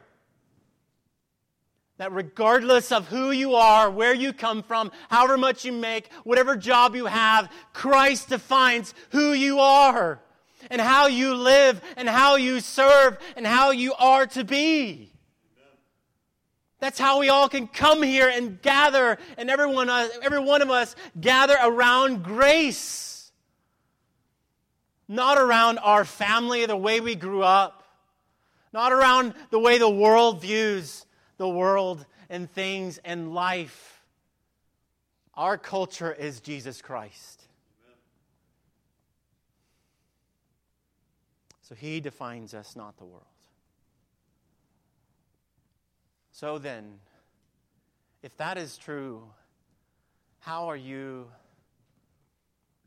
that 1.99 2.13
regardless 2.13 2.93
of 2.93 3.09
who 3.09 3.33
you 3.33 3.57
are, 3.57 3.91
where 3.91 4.15
you 4.15 4.33
come 4.33 4.63
from, 4.63 4.91
however 5.11 5.37
much 5.37 5.65
you 5.65 5.73
make, 5.73 6.11
whatever 6.23 6.57
job 6.57 6.95
you 6.95 7.07
have, 7.07 7.51
Christ 7.73 8.29
defines 8.29 8.95
who 9.11 9.33
you 9.33 9.59
are 9.59 10.21
and 10.71 10.81
how 10.81 11.09
you 11.09 11.35
live 11.35 11.81
and 11.97 12.09
how 12.09 12.37
you 12.37 12.61
serve 12.61 13.19
and 13.37 13.47
how 13.47 13.73
you 13.73 13.95
are 13.95 14.27
to 14.29 14.45
be. 14.45 15.13
That's 16.81 17.01
how 17.01 17.19
we 17.19 17.29
all 17.29 17.49
can 17.49 17.67
come 17.67 18.05
here 18.05 18.29
and 18.29 18.63
gather, 18.63 19.19
and 19.37 19.51
everyone, 19.51 19.91
uh, 19.91 20.09
every 20.23 20.39
one 20.39 20.63
of 20.63 20.71
us 20.71 20.95
gather 21.21 21.57
around 21.61 22.23
grace. 22.23 23.33
Not 25.09 25.39
around 25.39 25.79
our 25.79 26.05
family, 26.05 26.67
the 26.67 26.77
way 26.77 27.01
we 27.01 27.17
grew 27.17 27.43
up, 27.43 27.83
not 28.73 28.93
around 28.93 29.35
the 29.51 29.59
way 29.59 29.79
the 29.79 29.91
world 29.91 30.41
views 30.43 31.07
the 31.39 31.49
world 31.49 32.05
and 32.29 32.51
things 32.51 32.99
and 33.05 33.33
life. 33.33 34.03
Our 35.35 35.57
culture 35.57 36.13
is 36.13 36.41
Jesus 36.41 36.83
Christ. 36.83 37.43
So 41.63 41.75
he 41.75 42.01
defines 42.01 42.55
us, 42.55 42.77
not 42.77 42.97
the 42.97 43.05
world. 43.05 43.25
So 46.33 46.59
then, 46.59 47.01
if 48.23 48.37
that 48.39 48.57
is 48.57 48.79
true, 48.79 49.25
how 50.41 50.69
are 50.71 50.77
you 50.77 51.27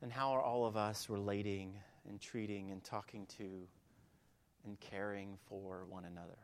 and 0.02 0.12
how 0.12 0.32
are 0.32 0.42
all 0.42 0.66
of 0.66 0.76
us 0.76 1.10
relating 1.10 1.76
and 2.10 2.20
treating 2.20 2.72
and 2.72 2.84
talking 2.84 3.28
to 3.38 3.68
and 4.66 4.80
caring 4.80 5.38
for 5.48 5.86
one 5.90 6.06
another? 6.06 6.38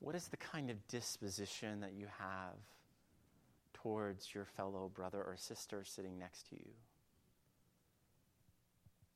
What 0.00 0.14
is 0.14 0.28
the 0.28 0.36
kind 0.36 0.70
of 0.70 0.86
disposition 0.88 1.80
that 1.80 1.92
you 1.92 2.06
have 2.18 2.56
towards 3.74 4.34
your 4.34 4.44
fellow 4.44 4.90
brother 4.94 5.22
or 5.22 5.36
sister 5.36 5.82
sitting 5.84 6.18
next 6.18 6.48
to 6.50 6.56
you? 6.56 6.70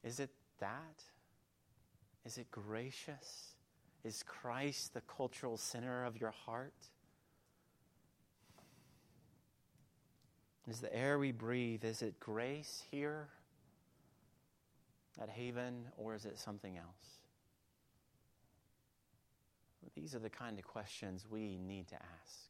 Is 0.03 0.19
it 0.19 0.31
that? 0.59 1.05
Is 2.25 2.39
it 2.39 2.51
gracious? 2.51 3.55
Is 4.05 4.23
Christ 4.23 4.95
the 4.95 5.01
cultural 5.03 5.57
center 5.57 6.05
of 6.05 6.21
your 6.21 6.33
heart? 6.33 6.75
Is 10.69 10.81
the 10.81 10.95
air 10.95 11.19
we 11.19 11.33
breathe, 11.33 11.85
is 11.85 12.03
it 12.03 12.19
grace 12.21 12.85
here 12.91 13.29
at 15.21 15.29
Haven, 15.29 15.87
or 15.97 16.15
is 16.15 16.25
it 16.25 16.39
something 16.39 16.77
else? 16.79 17.22
These 19.95 20.15
are 20.15 20.21
the 20.21 20.31
kind 20.31 20.59
of 20.59 20.65
questions 20.67 21.27
we 21.29 21.59
need 21.59 21.89
to 21.89 21.97
ask. 21.97 22.49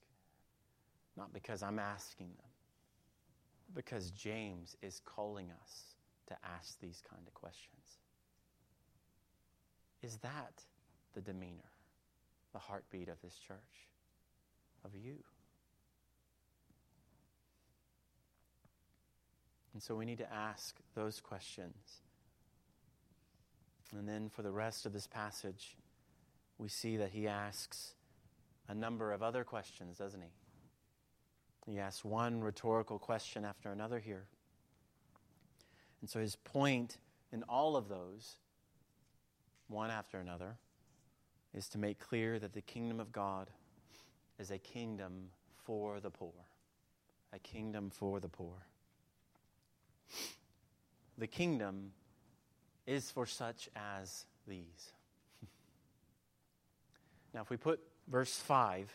Not 1.16 1.32
because 1.32 1.62
I'm 1.62 1.78
asking 1.78 2.28
them, 2.28 2.50
because 3.74 4.10
James 4.10 4.76
is 4.82 5.00
calling 5.04 5.50
us 5.62 5.96
to 6.28 6.36
ask 6.56 6.80
these 6.80 7.02
kind 7.08 7.22
of 7.26 7.34
questions. 7.34 7.98
Is 10.02 10.16
that 10.18 10.62
the 11.14 11.20
demeanor, 11.20 11.70
the 12.52 12.58
heartbeat 12.58 13.08
of 13.08 13.20
this 13.22 13.38
church, 13.46 13.88
of 14.84 14.90
you? 14.94 15.16
And 19.74 19.82
so 19.82 19.94
we 19.94 20.04
need 20.04 20.18
to 20.18 20.32
ask 20.32 20.76
those 20.94 21.20
questions. 21.20 22.02
And 23.96 24.08
then 24.08 24.28
for 24.28 24.42
the 24.42 24.50
rest 24.50 24.86
of 24.86 24.92
this 24.92 25.06
passage, 25.06 25.76
we 26.62 26.68
see 26.68 26.96
that 26.96 27.10
he 27.10 27.26
asks 27.26 27.94
a 28.68 28.74
number 28.74 29.10
of 29.12 29.20
other 29.20 29.42
questions, 29.42 29.98
doesn't 29.98 30.20
he? 30.22 31.72
He 31.72 31.80
asks 31.80 32.04
one 32.04 32.40
rhetorical 32.40 33.00
question 33.00 33.44
after 33.44 33.72
another 33.72 33.98
here. 33.98 34.26
And 36.00 36.08
so 36.08 36.20
his 36.20 36.36
point 36.36 36.98
in 37.32 37.42
all 37.48 37.76
of 37.76 37.88
those, 37.88 38.36
one 39.66 39.90
after 39.90 40.18
another, 40.18 40.56
is 41.52 41.68
to 41.70 41.78
make 41.78 41.98
clear 41.98 42.38
that 42.38 42.52
the 42.52 42.62
kingdom 42.62 43.00
of 43.00 43.10
God 43.10 43.50
is 44.38 44.52
a 44.52 44.58
kingdom 44.58 45.30
for 45.64 45.98
the 45.98 46.10
poor. 46.10 46.46
A 47.32 47.40
kingdom 47.40 47.90
for 47.90 48.20
the 48.20 48.28
poor. 48.28 48.66
The 51.18 51.26
kingdom 51.26 51.90
is 52.86 53.10
for 53.10 53.26
such 53.26 53.68
as 53.74 54.26
these. 54.46 54.92
Now, 57.34 57.40
if 57.40 57.50
we 57.50 57.56
put 57.56 57.80
verse 58.08 58.36
5 58.36 58.94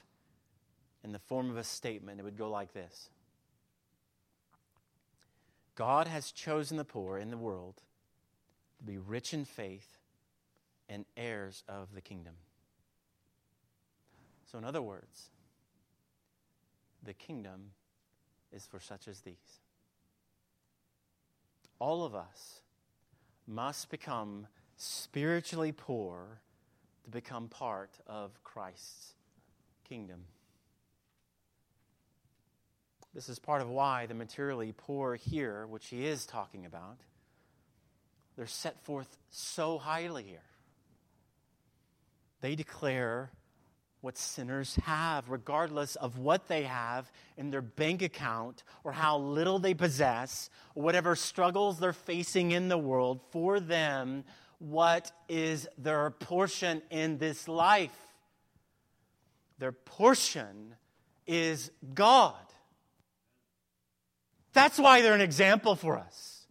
in 1.03 1.11
the 1.11 1.19
form 1.19 1.49
of 1.49 1.57
a 1.57 1.63
statement, 1.63 2.19
it 2.19 2.23
would 2.23 2.37
go 2.37 2.49
like 2.49 2.73
this 2.73 3.09
God 5.75 6.07
has 6.07 6.31
chosen 6.31 6.77
the 6.77 6.85
poor 6.85 7.17
in 7.17 7.29
the 7.29 7.37
world 7.37 7.81
to 8.79 8.83
be 8.83 8.97
rich 8.97 9.33
in 9.33 9.45
faith 9.45 9.97
and 10.89 11.05
heirs 11.15 11.63
of 11.67 11.93
the 11.93 12.01
kingdom. 12.01 12.35
So, 14.51 14.57
in 14.57 14.63
other 14.63 14.81
words, 14.81 15.29
the 17.03 17.13
kingdom 17.13 17.71
is 18.51 18.65
for 18.65 18.79
such 18.79 19.07
as 19.07 19.21
these. 19.21 19.35
All 21.79 22.05
of 22.05 22.15
us 22.15 22.61
must 23.45 23.89
become 23.89 24.47
spiritually 24.77 25.71
poor 25.71 26.41
to 27.07 27.11
become 27.11 27.47
part 27.47 27.91
of 28.05 28.31
Christ's 28.43 29.13
kingdom. 29.87 30.25
This 33.13 33.29
is 33.29 33.39
part 33.39 33.61
of 33.61 33.69
why 33.69 34.07
the 34.07 34.13
materially 34.13 34.73
poor 34.75 35.15
here, 35.15 35.65
which 35.67 35.87
he 35.87 36.05
is 36.05 36.25
talking 36.25 36.65
about, 36.65 36.97
they're 38.35 38.45
set 38.45 38.83
forth 38.83 39.07
so 39.29 39.77
highly 39.77 40.23
here. 40.23 40.43
They 42.41 42.55
declare 42.55 43.31
what 44.01 44.17
sinners 44.17 44.75
have, 44.83 45.29
regardless 45.29 45.95
of 45.95 46.19
what 46.19 46.49
they 46.49 46.63
have 46.63 47.09
in 47.37 47.51
their 47.51 47.61
bank 47.61 48.01
account 48.01 48.63
or 48.83 48.91
how 48.91 49.17
little 49.17 49.59
they 49.59 49.73
possess, 49.73 50.49
or 50.75 50.83
whatever 50.83 51.15
struggles 51.15 51.79
they're 51.79 51.93
facing 51.93 52.51
in 52.51 52.67
the 52.67 52.77
world. 52.77 53.21
For 53.31 53.61
them, 53.61 54.25
what 54.59 55.11
is 55.29 55.67
their 55.77 56.09
portion 56.09 56.81
in 56.89 57.17
this 57.17 57.47
life? 57.47 57.95
Their 59.59 59.71
portion 59.71 60.75
is 61.25 61.71
God. 61.93 62.35
That's 64.53 64.79
why 64.79 65.01
they're 65.01 65.13
an 65.13 65.21
example 65.21 65.75
for 65.75 65.97
us. 65.97 66.45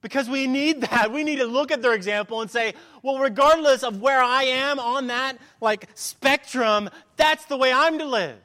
Because 0.00 0.28
we 0.28 0.46
need 0.46 0.82
that. 0.82 1.12
We 1.12 1.24
need 1.24 1.36
to 1.36 1.46
look 1.46 1.70
at 1.70 1.80
their 1.80 1.94
example 1.94 2.42
and 2.42 2.50
say, 2.50 2.74
well, 3.02 3.18
regardless 3.18 3.82
of 3.82 4.00
where 4.00 4.22
I 4.22 4.44
am 4.44 4.78
on 4.78 5.06
that 5.06 5.38
like 5.60 5.88
spectrum, 5.94 6.90
that's 7.16 7.46
the 7.46 7.56
way 7.56 7.72
I'm 7.72 7.98
to 7.98 8.04
live. 8.04 8.36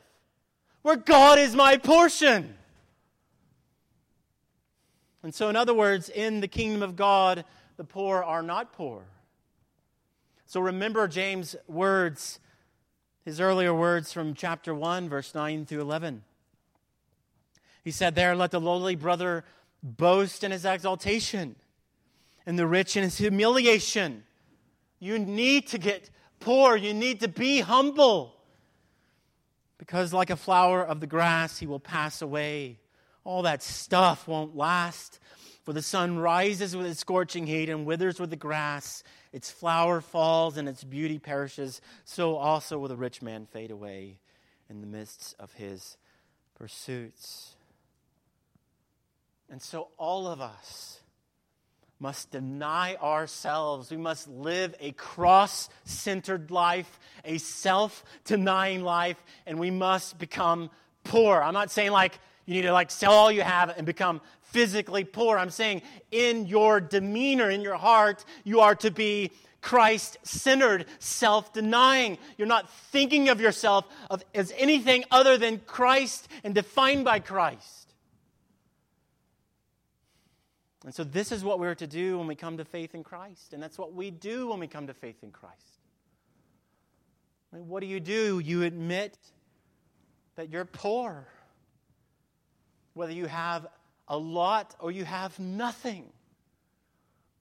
Where 0.84 0.96
God 0.96 1.38
is 1.38 1.56
my 1.56 1.78
portion. 1.78 2.56
And 5.22 5.36
so, 5.36 5.50
in 5.50 5.58
other 5.58 5.74
words, 5.74 6.08
in 6.08 6.40
the 6.40 6.48
kingdom 6.48 6.82
of 6.82 6.96
God, 6.96 7.44
the 7.80 7.86
poor 7.86 8.22
are 8.22 8.44
not 8.44 8.74
poor. 8.74 9.06
So 10.46 10.60
remember 10.60 11.08
James' 11.08 11.56
words, 11.66 12.42
his 13.24 13.40
earlier 13.40 13.74
words 13.74 14.12
from 14.12 14.34
chapter 14.34 14.76
1, 14.76 15.08
verse 15.08 15.34
9 15.34 15.66
through 15.66 15.80
11. 15.80 16.24
He 17.86 17.92
said, 17.92 18.16
There, 18.16 18.36
let 18.36 18.52
the 18.52 18.60
lowly 18.60 18.98
brother 18.98 19.46
boast 19.82 20.44
in 20.44 20.52
his 20.52 20.66
exaltation, 20.66 21.56
and 22.46 22.60
the 22.60 22.68
rich 22.68 22.98
in 22.98 23.04
his 23.04 23.18
humiliation. 23.18 24.26
You 25.00 25.18
need 25.18 25.68
to 25.68 25.78
get 25.78 26.10
poor, 26.42 26.76
you 26.76 26.94
need 26.94 27.22
to 27.22 27.30
be 27.30 27.62
humble. 27.62 28.36
Because, 29.78 30.12
like 30.12 30.30
a 30.30 30.36
flower 30.36 30.84
of 30.84 31.00
the 31.00 31.08
grass, 31.08 31.60
he 31.60 31.66
will 31.66 31.80
pass 31.80 32.22
away. 32.22 32.78
All 33.24 33.44
that 33.44 33.64
stuff 33.64 34.28
won't 34.28 34.54
last. 34.54 35.20
For 35.70 35.74
the 35.74 35.84
sun 35.84 36.18
rises 36.18 36.76
with 36.76 36.88
its 36.88 37.00
scorching 37.00 37.46
heat 37.46 37.70
and 37.70 37.86
withers 37.86 38.20
with 38.20 38.32
the 38.32 38.36
grass. 38.36 39.04
Its 39.32 39.52
flower 39.52 40.02
falls 40.02 40.58
and 40.58 40.68
its 40.68 40.84
beauty 40.84 41.20
perishes. 41.20 41.80
So 42.06 42.38
also 42.38 42.80
will 42.80 42.88
the 42.88 42.98
rich 42.98 43.22
man 43.22 43.46
fade 43.46 43.70
away 43.70 44.18
in 44.68 44.82
the 44.82 44.88
midst 44.88 45.36
of 45.38 45.54
his 45.54 45.96
pursuits. 46.56 47.56
And 49.48 49.62
so 49.62 49.90
all 50.00 50.26
of 50.26 50.42
us 50.42 51.02
must 52.00 52.32
deny 52.32 52.96
ourselves. 52.96 53.92
We 53.92 53.98
must 53.98 54.28
live 54.28 54.74
a 54.80 54.92
cross 54.94 55.70
centered 55.86 56.50
life, 56.50 57.00
a 57.24 57.38
self 57.38 58.04
denying 58.26 58.82
life, 58.82 59.24
and 59.46 59.60
we 59.60 59.70
must 59.70 60.18
become 60.18 60.72
poor. 61.04 61.44
I'm 61.44 61.54
not 61.54 61.70
saying 61.70 61.92
like 61.92 62.18
you 62.48 62.56
need 62.56 62.64
to 62.64 62.74
like 62.74 62.90
sell 62.90 63.12
all 63.12 63.32
you 63.32 63.44
have 63.44 63.70
and 63.78 63.86
become 63.86 64.22
physically 64.52 65.04
poor. 65.04 65.38
I'm 65.38 65.50
saying 65.50 65.82
in 66.12 66.48
your 66.48 66.80
demeanor, 66.82 67.50
in 67.50 67.62
your 67.62 67.78
heart, 67.78 68.26
you 68.44 68.62
are 68.62 68.76
to 68.76 68.92
be 68.92 69.32
Christ 69.62 70.18
centered, 70.24 70.86
self 71.00 71.54
denying. 71.54 72.18
You're 72.38 72.48
not 72.48 72.70
thinking 72.70 73.30
of 73.30 73.42
yourself 73.42 73.86
as 74.34 74.54
anything 74.58 75.04
other 75.12 75.38
than 75.38 75.60
Christ 75.60 76.28
and 76.44 76.56
defined 76.56 77.06
by 77.06 77.20
Christ. 77.20 77.94
And 80.86 80.96
so, 80.96 81.04
this 81.04 81.32
is 81.32 81.44
what 81.44 81.60
we're 81.60 81.76
to 81.76 81.88
do 81.88 82.18
when 82.18 82.28
we 82.28 82.36
come 82.36 82.58
to 82.58 82.66
faith 82.66 82.96
in 82.96 83.04
Christ. 83.04 83.54
And 83.54 83.62
that's 83.62 83.78
what 83.78 83.94
we 83.94 84.12
do 84.12 84.48
when 84.48 84.60
we 84.60 84.68
come 84.68 84.88
to 84.88 84.94
faith 84.94 85.22
in 85.24 85.32
Christ. 85.32 85.56
I 87.52 87.58
mean, 87.58 87.68
what 87.68 87.82
do 87.82 87.88
you 87.88 88.00
do? 88.00 88.40
You 88.40 88.64
admit 88.64 89.18
that 90.36 90.50
you're 90.50 90.66
poor, 90.66 91.28
whether 92.94 93.12
you 93.12 93.26
have 93.26 93.68
a 94.10 94.18
lot 94.18 94.76
or 94.80 94.92
you 94.92 95.06
have 95.06 95.38
nothing. 95.40 96.06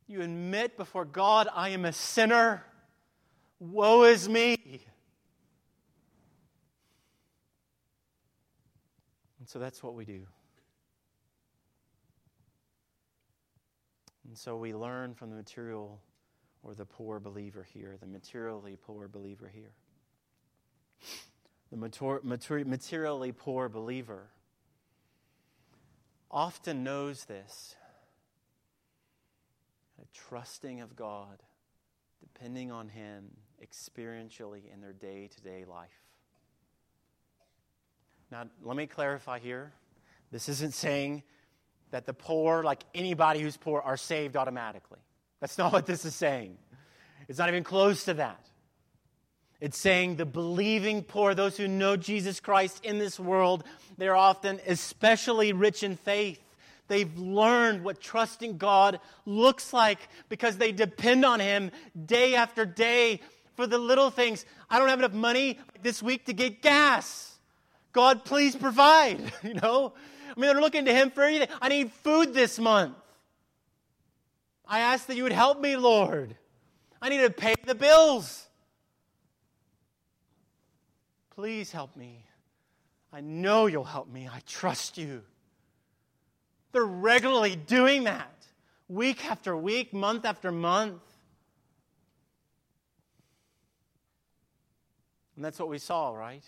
You 0.07 0.23
admit 0.23 0.77
before 0.77 1.05
God, 1.05 1.49
I 1.55 1.71
am 1.71 1.85
a 1.85 1.93
sinner. 1.93 2.65
Woe 3.59 4.05
is 4.05 4.29
me. 4.29 4.57
And 9.39 9.49
so 9.49 9.59
that's 9.59 9.83
what 9.83 9.95
we 9.95 10.05
do. 10.05 10.27
And 14.27 14.37
so 14.37 14.57
we 14.57 14.75
learn 14.75 15.15
from 15.15 15.31
the 15.31 15.37
material 15.37 16.01
or 16.63 16.75
the 16.75 16.85
poor 16.85 17.19
believer 17.19 17.67
here, 17.73 17.97
the 17.99 18.07
materially 18.07 18.77
poor 18.77 19.09
believer 19.09 19.51
here. 19.53 19.73
The 21.71 21.77
mature, 21.77 22.21
mature, 22.23 22.65
materially 22.65 23.33
poor 23.33 23.69
believer 23.69 24.29
often 26.31 26.85
knows 26.85 27.25
this, 27.25 27.75
trusting 30.29 30.81
of 30.81 30.97
God, 30.97 31.43
depending 32.21 32.71
on 32.71 32.89
Him 32.89 33.31
experientially 33.63 34.63
in 34.73 34.81
their 34.81 34.93
day 34.93 35.29
to 35.29 35.41
day 35.43 35.65
life. 35.65 35.89
Now, 38.31 38.45
let 38.63 38.77
me 38.77 38.87
clarify 38.87 39.39
here. 39.39 39.73
This 40.31 40.49
isn't 40.49 40.75
saying 40.75 41.23
that 41.91 42.05
the 42.05 42.13
poor, 42.13 42.63
like 42.63 42.85
anybody 42.95 43.41
who's 43.41 43.57
poor, 43.57 43.81
are 43.81 43.97
saved 43.97 44.37
automatically. 44.37 44.99
That's 45.41 45.57
not 45.57 45.73
what 45.73 45.87
this 45.87 46.05
is 46.05 46.15
saying. 46.15 46.59
It's 47.29 47.39
not 47.39 47.49
even 47.49 47.65
close 47.65 48.05
to 48.05 48.15
that. 48.15 48.45
It's 49.61 49.79
saying 49.79 50.17
the 50.17 50.27
believing 50.27 51.03
poor, 51.03 51.35
those 51.35 51.57
who 51.57 51.67
know 51.67 51.97
Jesus 51.97 52.39
Christ 52.39 52.85
in 52.85 52.99
this 52.99 53.19
world, 53.19 53.65
they're 53.97 54.17
often 54.17 54.61
especially 54.67 55.53
rich 55.53 55.83
in 55.83 55.97
faith. 55.97 56.41
They've 56.87 57.19
learned 57.19 57.85
what 57.85 58.01
trusting 58.01 58.57
God 58.57 59.01
looks 59.27 59.73
like 59.73 59.99
because 60.29 60.57
they 60.57 60.73
depend 60.73 61.25
on 61.25 61.41
Him 61.41 61.71
day 62.07 62.35
after 62.35 62.65
day 62.65 63.21
for 63.57 63.67
the 63.67 63.79
little 63.79 64.11
things. 64.11 64.47
I 64.71 64.79
don't 64.79 64.89
have 64.89 65.01
enough 65.01 65.13
money 65.13 65.59
this 65.83 66.03
week 66.03 66.27
to 66.27 66.33
get 66.33 66.63
gas. 66.63 67.37
God, 67.93 68.25
please 68.25 68.57
provide. 68.57 69.33
You 69.43 69.55
know, 69.55 69.93
I 70.37 70.41
mean, 70.41 70.53
they're 70.53 70.61
looking 70.61 70.85
to 70.85 70.95
Him 70.95 71.11
for 71.11 71.25
anything. 71.25 71.49
I 71.61 71.69
need 71.69 71.93
food 71.93 72.33
this 72.33 72.59
month. 72.59 72.95
I 74.67 74.81
ask 74.81 75.07
that 75.07 75.17
you 75.17 75.25
would 75.25 75.33
help 75.33 75.61
me, 75.61 75.77
Lord. 75.77 76.37
I 77.01 77.09
need 77.09 77.23
to 77.23 77.31
pay 77.31 77.55
the 77.67 77.75
bills. 77.75 78.48
Please 81.39 81.71
help 81.71 81.95
me. 81.95 82.25
I 83.13 83.21
know 83.21 83.67
you'll 83.67 83.85
help 83.85 84.09
me. 84.09 84.29
I 84.29 84.41
trust 84.45 84.99
you. 84.99 85.23
They're 86.73 86.83
regularly 86.83 87.55
doing 87.55 88.03
that, 88.05 88.45
week 88.89 89.25
after 89.25 89.57
week, 89.57 89.95
month 89.95 90.25
after 90.25 90.51
month. 90.51 91.01
And 95.37 95.45
that's 95.45 95.61
what 95.61 95.69
we 95.69 95.79
saw, 95.79 96.11
right? 96.11 96.43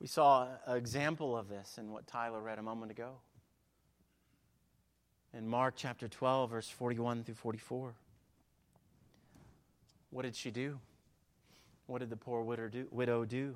We 0.00 0.08
saw 0.08 0.48
an 0.66 0.76
example 0.76 1.36
of 1.36 1.48
this 1.48 1.78
in 1.78 1.92
what 1.92 2.08
Tyler 2.08 2.40
read 2.40 2.58
a 2.58 2.62
moment 2.62 2.90
ago. 2.90 3.12
In 5.32 5.46
Mark 5.46 5.74
chapter 5.76 6.08
12, 6.08 6.50
verse 6.50 6.68
41 6.68 7.22
through 7.22 7.36
44. 7.36 7.94
What 10.10 10.22
did 10.22 10.34
she 10.34 10.50
do? 10.50 10.80
What 11.86 11.98
did 11.98 12.10
the 12.10 12.16
poor 12.16 12.42
widow 12.42 13.24
do? 13.24 13.54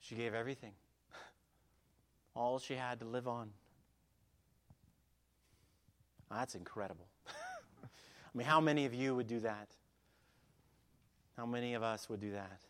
She 0.00 0.14
gave 0.14 0.34
everything, 0.34 0.72
all 2.34 2.58
she 2.58 2.74
had 2.74 3.00
to 3.00 3.04
live 3.04 3.28
on. 3.28 3.50
That's 6.30 6.54
incredible. 6.54 7.06
I 7.84 7.88
mean, 8.34 8.46
how 8.46 8.60
many 8.60 8.86
of 8.86 8.94
you 8.94 9.14
would 9.14 9.26
do 9.26 9.40
that? 9.40 9.68
How 11.36 11.46
many 11.46 11.74
of 11.74 11.82
us 11.82 12.08
would 12.08 12.20
do 12.20 12.32
that? 12.32 12.60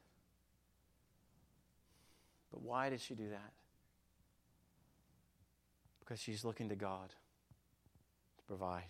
But 2.52 2.62
why 2.62 2.90
did 2.90 3.00
she 3.00 3.14
do 3.14 3.28
that? 3.30 3.52
Because 6.00 6.20
she's 6.20 6.44
looking 6.44 6.68
to 6.68 6.76
God 6.76 7.08
to 7.08 8.44
provide. 8.46 8.82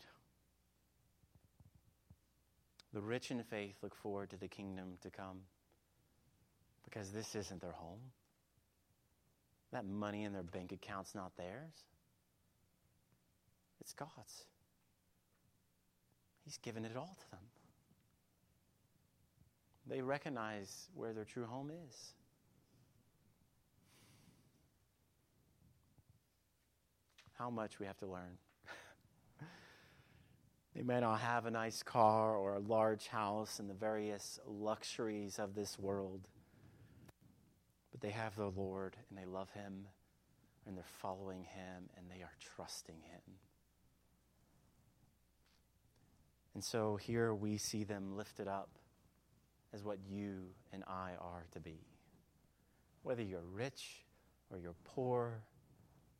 The 2.98 3.04
rich 3.04 3.30
in 3.30 3.40
faith 3.44 3.76
look 3.80 3.94
forward 3.94 4.30
to 4.30 4.36
the 4.36 4.48
kingdom 4.48 4.94
to 5.02 5.10
come 5.10 5.42
because 6.82 7.12
this 7.12 7.36
isn't 7.36 7.60
their 7.60 7.70
home. 7.70 8.00
That 9.70 9.86
money 9.86 10.24
in 10.24 10.32
their 10.32 10.42
bank 10.42 10.72
account's 10.72 11.14
not 11.14 11.36
theirs, 11.36 11.84
it's 13.80 13.92
God's. 13.92 14.46
He's 16.44 16.56
given 16.56 16.84
it 16.84 16.96
all 16.96 17.16
to 17.20 17.30
them. 17.30 17.44
They 19.86 20.02
recognize 20.02 20.88
where 20.92 21.12
their 21.12 21.24
true 21.24 21.46
home 21.46 21.70
is. 21.70 22.14
How 27.38 27.48
much 27.48 27.78
we 27.78 27.86
have 27.86 27.98
to 27.98 28.06
learn. 28.06 28.38
They 30.78 30.84
may 30.84 31.00
not 31.00 31.18
have 31.18 31.44
a 31.44 31.50
nice 31.50 31.82
car 31.82 32.36
or 32.36 32.54
a 32.54 32.60
large 32.60 33.08
house 33.08 33.58
and 33.58 33.68
the 33.68 33.74
various 33.74 34.38
luxuries 34.46 35.40
of 35.40 35.56
this 35.56 35.76
world, 35.76 36.20
but 37.90 38.00
they 38.00 38.10
have 38.10 38.36
the 38.36 38.46
Lord 38.46 38.94
and 39.10 39.18
they 39.18 39.24
love 39.24 39.50
Him 39.50 39.86
and 40.64 40.76
they're 40.76 40.84
following 41.02 41.42
Him 41.42 41.90
and 41.96 42.06
they 42.08 42.22
are 42.22 42.30
trusting 42.54 42.94
Him. 42.94 43.20
And 46.54 46.62
so 46.62 46.94
here 46.94 47.34
we 47.34 47.58
see 47.58 47.82
them 47.82 48.16
lifted 48.16 48.46
up 48.46 48.70
as 49.74 49.82
what 49.82 49.98
you 50.08 50.44
and 50.72 50.84
I 50.86 51.14
are 51.20 51.44
to 51.54 51.60
be. 51.60 51.80
Whether 53.02 53.24
you're 53.24 53.40
rich 53.52 54.04
or 54.48 54.58
you're 54.58 54.76
poor, 54.84 55.42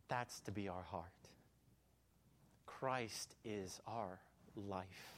that's 0.09 0.40
to 0.40 0.50
be 0.50 0.68
our 0.68 0.82
heart. 0.82 1.12
Christ 2.66 3.36
is 3.44 3.80
our 3.86 4.18
life, 4.68 5.14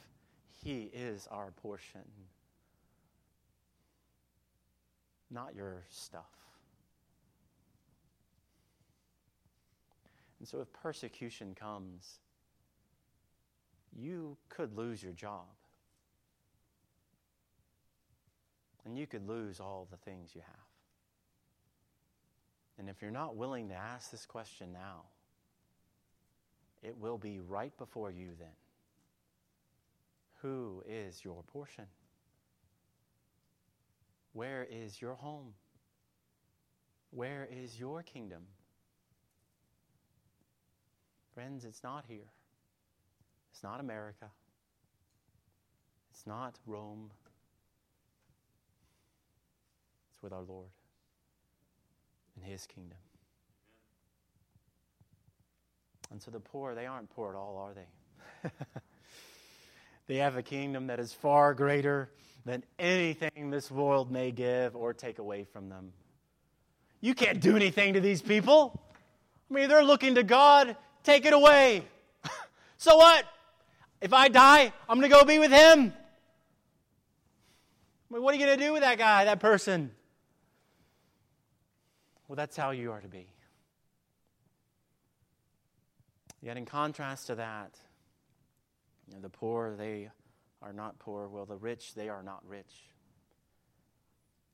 He 0.63 0.91
is 0.93 1.27
our 1.31 1.51
portion, 1.51 2.01
not 5.29 5.55
your 5.55 5.83
stuff. 5.89 6.25
And 10.39 10.47
so, 10.47 10.59
if 10.59 10.73
persecution 10.73 11.53
comes, 11.53 12.19
you 13.95 14.37
could 14.49 14.75
lose 14.75 15.03
your 15.03 15.13
job. 15.13 15.45
And 18.85 18.97
you 18.97 19.05
could 19.05 19.27
lose 19.27 19.59
all 19.59 19.87
the 19.91 19.97
things 19.97 20.31
you 20.33 20.41
have. 20.41 20.71
And 22.79 22.89
if 22.89 23.01
you're 23.01 23.11
not 23.11 23.35
willing 23.35 23.69
to 23.69 23.75
ask 23.75 24.09
this 24.09 24.25
question 24.25 24.73
now, 24.73 25.03
it 26.81 26.97
will 26.97 27.19
be 27.19 27.39
right 27.39 27.77
before 27.77 28.09
you 28.09 28.29
then. 28.39 28.47
Who 30.41 30.81
is 30.87 31.23
your 31.23 31.43
portion? 31.43 31.85
Where 34.33 34.67
is 34.69 35.01
your 35.01 35.15
home? 35.15 35.53
Where 37.11 37.47
is 37.51 37.79
your 37.79 38.01
kingdom? 38.01 38.43
Friends, 41.33 41.65
it's 41.65 41.83
not 41.83 42.05
here. 42.07 42.31
It's 43.51 43.61
not 43.61 43.79
America. 43.79 44.31
It's 46.09 46.25
not 46.25 46.57
Rome. 46.65 47.11
It's 50.09 50.23
with 50.23 50.33
our 50.33 50.43
Lord 50.43 50.69
and 52.35 52.43
His 52.43 52.65
kingdom. 52.65 52.97
And 56.09 56.21
so 56.21 56.31
the 56.31 56.39
poor, 56.39 56.73
they 56.73 56.85
aren't 56.85 57.09
poor 57.09 57.29
at 57.29 57.35
all, 57.37 57.57
are 57.57 57.73
they? 57.73 58.49
they 60.07 60.17
have 60.17 60.35
a 60.37 60.43
kingdom 60.43 60.87
that 60.87 60.99
is 60.99 61.13
far 61.13 61.53
greater 61.53 62.09
than 62.45 62.63
anything 62.79 63.49
this 63.49 63.69
world 63.69 64.11
may 64.11 64.31
give 64.31 64.75
or 64.75 64.93
take 64.93 65.19
away 65.19 65.43
from 65.43 65.69
them. 65.69 65.93
You 66.99 67.13
can't 67.13 67.39
do 67.39 67.55
anything 67.55 67.93
to 67.93 67.99
these 67.99 68.21
people. 68.21 68.79
I 69.49 69.53
mean, 69.53 69.69
they're 69.69 69.83
looking 69.83 70.15
to 70.15 70.23
God, 70.23 70.75
take 71.03 71.25
it 71.25 71.33
away. 71.33 71.83
so 72.77 72.97
what? 72.97 73.25
If 73.99 74.13
I 74.13 74.27
die, 74.27 74.73
I'm 74.89 74.99
going 74.99 75.09
to 75.09 75.15
go 75.15 75.23
be 75.23 75.39
with 75.39 75.51
him. 75.51 75.93
I 78.09 78.13
mean, 78.13 78.23
what 78.23 78.33
are 78.33 78.37
you 78.37 78.45
going 78.45 78.57
to 78.57 78.65
do 78.65 78.73
with 78.73 78.81
that 78.81 78.97
guy, 78.97 79.25
that 79.25 79.39
person? 79.39 79.91
Well, 82.27 82.35
that's 82.35 82.57
how 82.57 82.71
you 82.71 82.91
are 82.91 83.01
to 83.01 83.07
be. 83.07 83.27
Yet, 86.41 86.57
in 86.57 86.65
contrast 86.65 87.27
to 87.27 87.35
that, 87.35 87.77
you 89.11 89.17
know, 89.17 89.21
the 89.21 89.29
poor, 89.29 89.75
they 89.75 90.09
are 90.61 90.73
not 90.73 90.97
poor. 90.99 91.27
Well, 91.27 91.45
the 91.45 91.57
rich, 91.57 91.93
they 91.95 92.07
are 92.07 92.23
not 92.23 92.41
rich. 92.47 92.87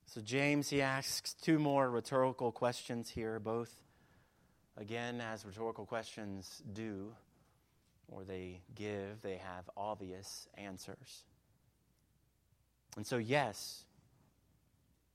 So, 0.08 0.22
James, 0.22 0.70
he 0.70 0.82
asks 0.82 1.34
two 1.34 1.60
more 1.60 1.90
rhetorical 1.92 2.52
questions 2.52 3.10
here, 3.10 3.40
both, 3.40 3.72
again, 4.78 5.22
as 5.22 5.46
rhetorical 5.46 5.86
questions 5.86 6.64
do 6.74 7.14
or 8.08 8.24
they 8.24 8.62
give, 8.74 9.22
they 9.22 9.36
have 9.36 9.70
obvious 9.76 10.48
answers. 10.56 11.24
And 12.96 13.06
so, 13.06 13.18
yes, 13.18 13.84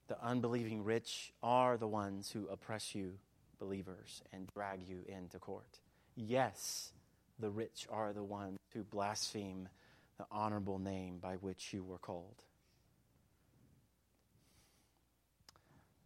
the 0.07 0.23
unbelieving 0.23 0.83
rich 0.83 1.33
are 1.41 1.75
the 1.77 1.87
ones 1.87 2.31
who 2.31 2.47
oppress 2.47 2.93
you, 2.93 3.13
believers, 3.59 4.21
and 4.31 4.47
drag 4.53 4.87
you 4.87 4.99
into 5.07 5.39
court. 5.39 5.79
Yes, 6.15 6.91
the 7.39 7.49
rich 7.49 7.87
are 7.89 8.13
the 8.13 8.23
ones 8.23 8.59
who 8.73 8.83
blaspheme 8.83 9.67
the 10.17 10.25
honorable 10.31 10.79
name 10.79 11.17
by 11.19 11.35
which 11.35 11.73
you 11.73 11.83
were 11.83 11.97
called. 11.97 12.41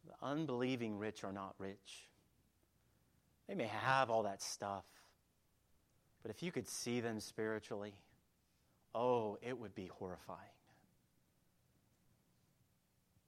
The 0.08 0.26
unbelieving 0.26 0.98
rich 0.98 1.24
are 1.24 1.34
not 1.34 1.56
rich. 1.60 2.08
They 3.48 3.56
may 3.56 3.68
have 3.68 4.10
all 4.10 4.24
that 4.24 4.42
stuff, 4.42 4.86
but 6.22 6.32
if 6.32 6.44
you 6.44 6.52
could 6.52 6.68
see 6.68 7.00
them 7.00 7.20
spiritually, 7.20 7.94
oh, 8.94 9.38
it 9.42 9.58
would 9.58 9.76
be 9.76 9.88
horrifying. 9.88 10.40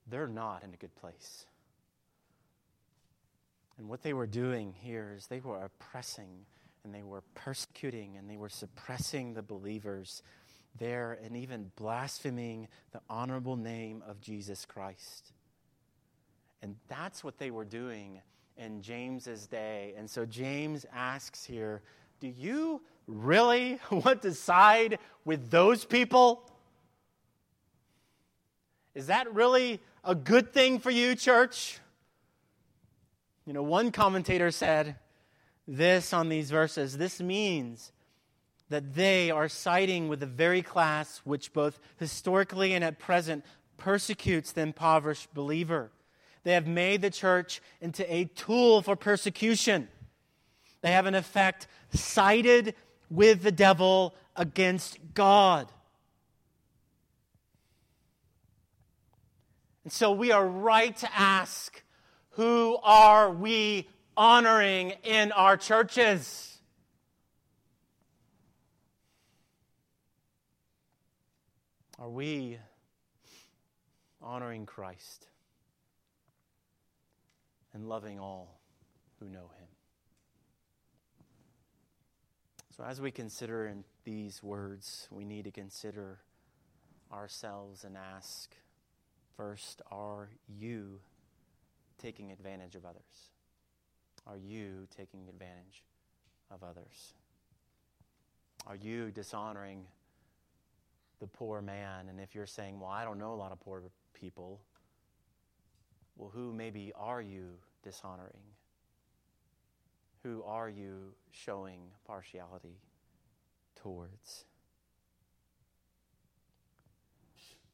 They're 0.06 0.28
not 0.28 0.64
in 0.64 0.74
a 0.74 0.76
good 0.76 0.94
place. 0.96 1.46
And 3.78 3.88
what 3.88 4.02
they 4.02 4.12
were 4.12 4.26
doing 4.26 4.74
here 4.82 5.14
is 5.16 5.26
they 5.26 5.40
were 5.40 5.62
oppressing 5.62 6.44
and 6.84 6.94
they 6.94 7.02
were 7.02 7.22
persecuting 7.34 8.16
and 8.16 8.28
they 8.28 8.36
were 8.36 8.48
suppressing 8.48 9.34
the 9.34 9.42
believers 9.42 10.22
there 10.78 11.18
and 11.24 11.36
even 11.36 11.70
blaspheming 11.76 12.68
the 12.92 13.00
honorable 13.08 13.56
name 13.56 14.02
of 14.06 14.20
Jesus 14.20 14.64
Christ. 14.64 15.32
And 16.62 16.76
that's 16.88 17.24
what 17.24 17.38
they 17.38 17.50
were 17.50 17.64
doing 17.64 18.20
in 18.56 18.82
James's 18.82 19.46
day. 19.46 19.94
And 19.96 20.08
so 20.08 20.24
James 20.24 20.86
asks 20.92 21.44
here 21.44 21.82
do 22.20 22.28
you 22.28 22.82
really 23.06 23.80
want 23.90 24.22
to 24.22 24.34
side 24.34 24.98
with 25.24 25.50
those 25.50 25.84
people? 25.84 26.46
Is 28.94 29.06
that 29.06 29.32
really 29.34 29.80
a 30.04 30.14
good 30.14 30.52
thing 30.52 30.78
for 30.78 30.90
you, 30.90 31.14
church? 31.14 31.78
You 33.46 33.54
know, 33.54 33.62
one 33.62 33.90
commentator 33.90 34.50
said 34.50 34.96
this 35.72 36.12
on 36.12 36.28
these 36.28 36.50
verses 36.50 36.98
this 36.98 37.20
means 37.20 37.92
that 38.70 38.94
they 38.94 39.30
are 39.30 39.48
siding 39.48 40.08
with 40.08 40.20
the 40.20 40.26
very 40.26 40.62
class 40.62 41.20
which 41.24 41.52
both 41.52 41.78
historically 41.98 42.72
and 42.72 42.82
at 42.84 42.98
present 42.98 43.44
persecutes 43.76 44.52
the 44.52 44.60
impoverished 44.60 45.32
believer. 45.34 45.90
They 46.44 46.52
have 46.52 46.66
made 46.66 47.02
the 47.02 47.10
church 47.10 47.60
into 47.80 48.10
a 48.12 48.24
tool 48.24 48.80
for 48.82 48.96
persecution. 48.96 49.88
They 50.80 50.92
have, 50.92 51.06
in 51.06 51.14
effect, 51.14 51.66
sided 51.92 52.74
with 53.10 53.42
the 53.42 53.52
devil 53.52 54.14
against 54.36 54.98
God. 55.12 55.70
And 59.84 59.92
so 59.92 60.12
we 60.12 60.30
are 60.30 60.46
right 60.46 60.96
to 60.98 61.08
ask 61.12 61.82
who 62.30 62.78
are 62.82 63.30
we 63.30 63.88
honoring 64.16 64.92
in 65.04 65.32
our 65.32 65.56
churches? 65.56 66.58
Are 71.98 72.08
we 72.08 72.58
honoring 74.22 74.64
Christ 74.64 75.26
and 77.74 77.86
loving 77.86 78.18
all 78.18 78.60
who 79.18 79.28
know 79.28 79.50
him? 79.58 79.68
So, 82.76 82.84
as 82.84 83.00
we 83.00 83.10
consider 83.10 83.66
in 83.66 83.84
these 84.04 84.42
words, 84.42 85.06
we 85.10 85.26
need 85.26 85.44
to 85.44 85.50
consider 85.50 86.20
ourselves 87.12 87.84
and 87.84 87.96
ask 87.96 88.54
first, 89.36 89.82
are 89.90 90.30
you 90.48 91.00
taking 91.98 92.32
advantage 92.32 92.76
of 92.76 92.86
others? 92.86 93.32
Are 94.30 94.36
you 94.36 94.86
taking 94.96 95.28
advantage 95.28 95.82
of 96.52 96.62
others? 96.62 97.14
Are 98.64 98.76
you 98.76 99.10
dishonoring 99.10 99.86
the 101.18 101.26
poor 101.26 101.60
man? 101.60 102.08
And 102.08 102.20
if 102.20 102.32
you're 102.32 102.46
saying, 102.46 102.78
well, 102.78 102.90
I 102.90 103.04
don't 103.04 103.18
know 103.18 103.32
a 103.32 103.34
lot 103.34 103.50
of 103.50 103.58
poor 103.58 103.82
people, 104.14 104.60
well, 106.16 106.30
who 106.32 106.52
maybe 106.52 106.92
are 106.94 107.20
you 107.20 107.54
dishonoring? 107.82 108.44
Who 110.22 110.44
are 110.44 110.68
you 110.68 111.14
showing 111.32 111.80
partiality 112.06 112.76
towards? 113.74 114.44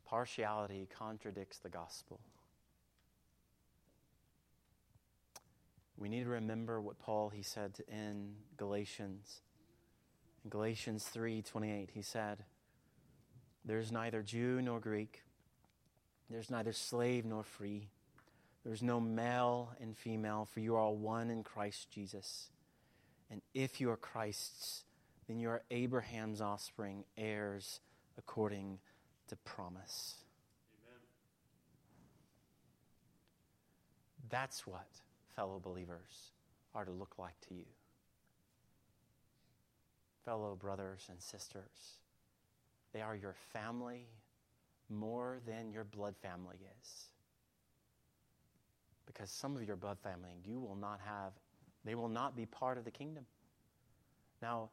Partiality 0.06 0.88
contradicts 0.96 1.58
the 1.58 1.68
gospel. 1.68 2.18
We 5.98 6.08
need 6.10 6.24
to 6.24 6.30
remember 6.30 6.80
what 6.80 6.98
Paul 6.98 7.30
he 7.30 7.42
said 7.42 7.80
in 7.88 8.36
Galatians. 8.56 9.40
In 10.44 10.50
Galatians 10.50 11.08
3:28 11.08 11.90
he 11.90 12.02
said, 12.02 12.44
"There's 13.64 13.90
neither 13.90 14.22
Jew 14.22 14.60
nor 14.60 14.78
Greek, 14.78 15.24
there's 16.28 16.50
neither 16.50 16.72
slave 16.72 17.24
nor 17.24 17.42
free, 17.42 17.90
there's 18.62 18.82
no 18.82 19.00
male 19.00 19.74
and 19.80 19.96
female, 19.96 20.44
for 20.44 20.60
you 20.60 20.74
are 20.74 20.78
all 20.78 20.96
one 20.96 21.30
in 21.30 21.42
Christ 21.42 21.90
Jesus. 21.90 22.50
And 23.30 23.42
if 23.54 23.80
you 23.80 23.90
are 23.90 23.96
Christ's, 23.96 24.84
then 25.26 25.38
you 25.38 25.48
are 25.48 25.64
Abraham's 25.70 26.40
offspring, 26.40 27.06
heirs 27.16 27.80
according 28.18 28.80
to 29.28 29.36
promise." 29.36 30.24
Amen. 30.86 31.00
That's 34.28 34.66
what 34.66 35.00
fellow 35.36 35.60
believers 35.62 36.32
are 36.74 36.84
to 36.84 36.90
look 36.90 37.14
like 37.18 37.38
to 37.48 37.54
you. 37.54 37.66
Fellow 40.24 40.56
brothers 40.56 41.06
and 41.08 41.22
sisters, 41.22 41.98
they 42.92 43.00
are 43.00 43.14
your 43.14 43.34
family 43.52 44.06
more 44.88 45.38
than 45.46 45.70
your 45.70 45.84
blood 45.84 46.16
family 46.20 46.56
is. 46.80 47.04
Because 49.06 49.30
some 49.30 49.54
of 49.54 49.62
your 49.62 49.76
blood 49.76 49.98
family, 50.02 50.32
you 50.44 50.58
will 50.58 50.74
not 50.74 51.00
have, 51.04 51.32
they 51.84 51.94
will 51.94 52.08
not 52.08 52.36
be 52.36 52.46
part 52.46 52.78
of 52.78 52.84
the 52.84 52.90
kingdom. 52.90 53.24
Now, 54.42 54.70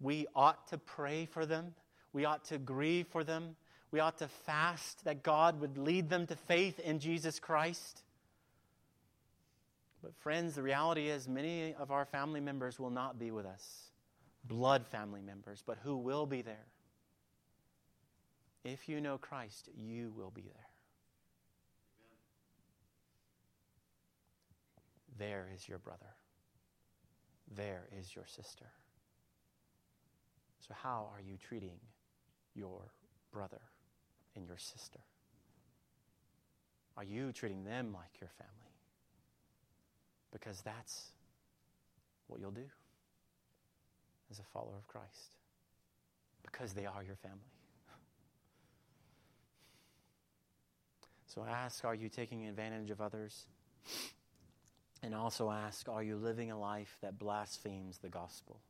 we 0.00 0.26
ought 0.34 0.66
to 0.68 0.78
pray 0.78 1.26
for 1.26 1.46
them. 1.46 1.74
We 2.12 2.24
ought 2.24 2.44
to 2.46 2.58
grieve 2.58 3.06
for 3.08 3.24
them. 3.24 3.56
We 3.92 4.00
ought 4.00 4.18
to 4.18 4.28
fast 4.28 5.04
that 5.04 5.22
God 5.22 5.60
would 5.60 5.78
lead 5.78 6.10
them 6.10 6.26
to 6.26 6.36
faith 6.36 6.78
in 6.80 6.98
Jesus 6.98 7.38
Christ. 7.38 8.02
But, 10.02 10.16
friends, 10.16 10.54
the 10.54 10.62
reality 10.62 11.08
is 11.08 11.28
many 11.28 11.74
of 11.74 11.90
our 11.90 12.04
family 12.04 12.40
members 12.40 12.78
will 12.78 12.90
not 12.90 13.18
be 13.18 13.30
with 13.30 13.44
us, 13.44 13.90
blood 14.44 14.86
family 14.86 15.20
members, 15.20 15.62
but 15.64 15.78
who 15.82 15.96
will 15.96 16.26
be 16.26 16.42
there? 16.42 16.66
If 18.64 18.88
you 18.88 19.00
know 19.00 19.18
Christ, 19.18 19.68
you 19.76 20.12
will 20.16 20.30
be 20.30 20.42
there. 20.42 20.68
There 25.18 25.48
is 25.54 25.68
your 25.68 25.78
brother. 25.78 26.14
There 27.54 27.88
is 27.98 28.14
your 28.14 28.26
sister. 28.26 28.66
So, 30.66 30.74
how 30.82 31.10
are 31.12 31.20
you 31.20 31.36
treating 31.36 31.78
your 32.54 32.92
brother 33.32 33.60
and 34.36 34.46
your 34.46 34.58
sister? 34.58 35.00
Are 36.96 37.04
you 37.04 37.32
treating 37.32 37.64
them 37.64 37.92
like 37.92 38.20
your 38.20 38.30
family? 38.38 38.69
Because 40.32 40.60
that's 40.62 41.10
what 42.26 42.40
you'll 42.40 42.50
do 42.50 42.68
as 44.30 44.38
a 44.38 44.44
follower 44.44 44.76
of 44.76 44.86
Christ 44.86 45.36
because 46.42 46.72
they 46.72 46.86
are 46.86 47.02
your 47.02 47.16
family. 47.16 47.38
So 51.26 51.44
ask 51.48 51.84
are 51.84 51.94
you 51.94 52.08
taking 52.08 52.46
advantage 52.46 52.90
of 52.90 53.00
others? 53.00 53.46
And 55.02 55.14
also 55.14 55.50
ask 55.50 55.88
are 55.88 56.02
you 56.02 56.16
living 56.16 56.50
a 56.50 56.58
life 56.58 56.96
that 57.02 57.18
blasphemes 57.18 57.98
the 57.98 58.08
gospel? 58.08 58.60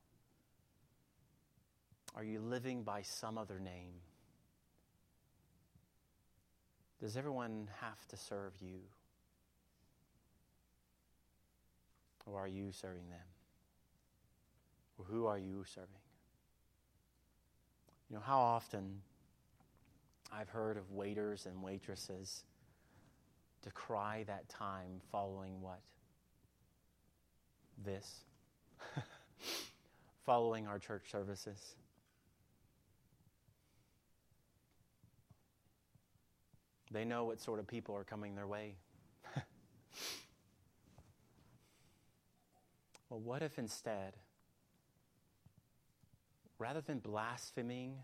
Are 2.14 2.24
you 2.24 2.40
living 2.40 2.82
by 2.82 3.02
some 3.02 3.38
other 3.38 3.58
name? 3.58 3.92
Does 7.00 7.16
everyone 7.16 7.68
have 7.80 8.06
to 8.08 8.16
serve 8.16 8.52
you? 8.60 8.80
Or 12.26 12.40
are 12.40 12.48
you 12.48 12.72
serving 12.72 13.08
them? 13.08 13.18
Or 14.98 15.04
who 15.04 15.26
are 15.26 15.38
you 15.38 15.64
serving? 15.66 15.88
You 18.08 18.16
know, 18.16 18.22
how 18.22 18.38
often 18.40 19.00
I've 20.32 20.48
heard 20.48 20.76
of 20.76 20.90
waiters 20.90 21.46
and 21.46 21.62
waitresses 21.62 22.44
decry 23.62 24.24
that 24.26 24.48
time 24.48 25.00
following 25.10 25.60
what? 25.60 25.80
This. 27.84 28.24
following 30.26 30.66
our 30.66 30.78
church 30.78 31.10
services. 31.10 31.74
They 36.90 37.04
know 37.04 37.24
what 37.24 37.40
sort 37.40 37.60
of 37.60 37.66
people 37.66 37.94
are 37.94 38.04
coming 38.04 38.34
their 38.34 38.46
way. 38.46 38.74
Well, 43.10 43.18
what 43.18 43.42
if 43.42 43.58
instead, 43.58 44.14
rather 46.58 46.80
than 46.80 47.00
blaspheming 47.00 47.96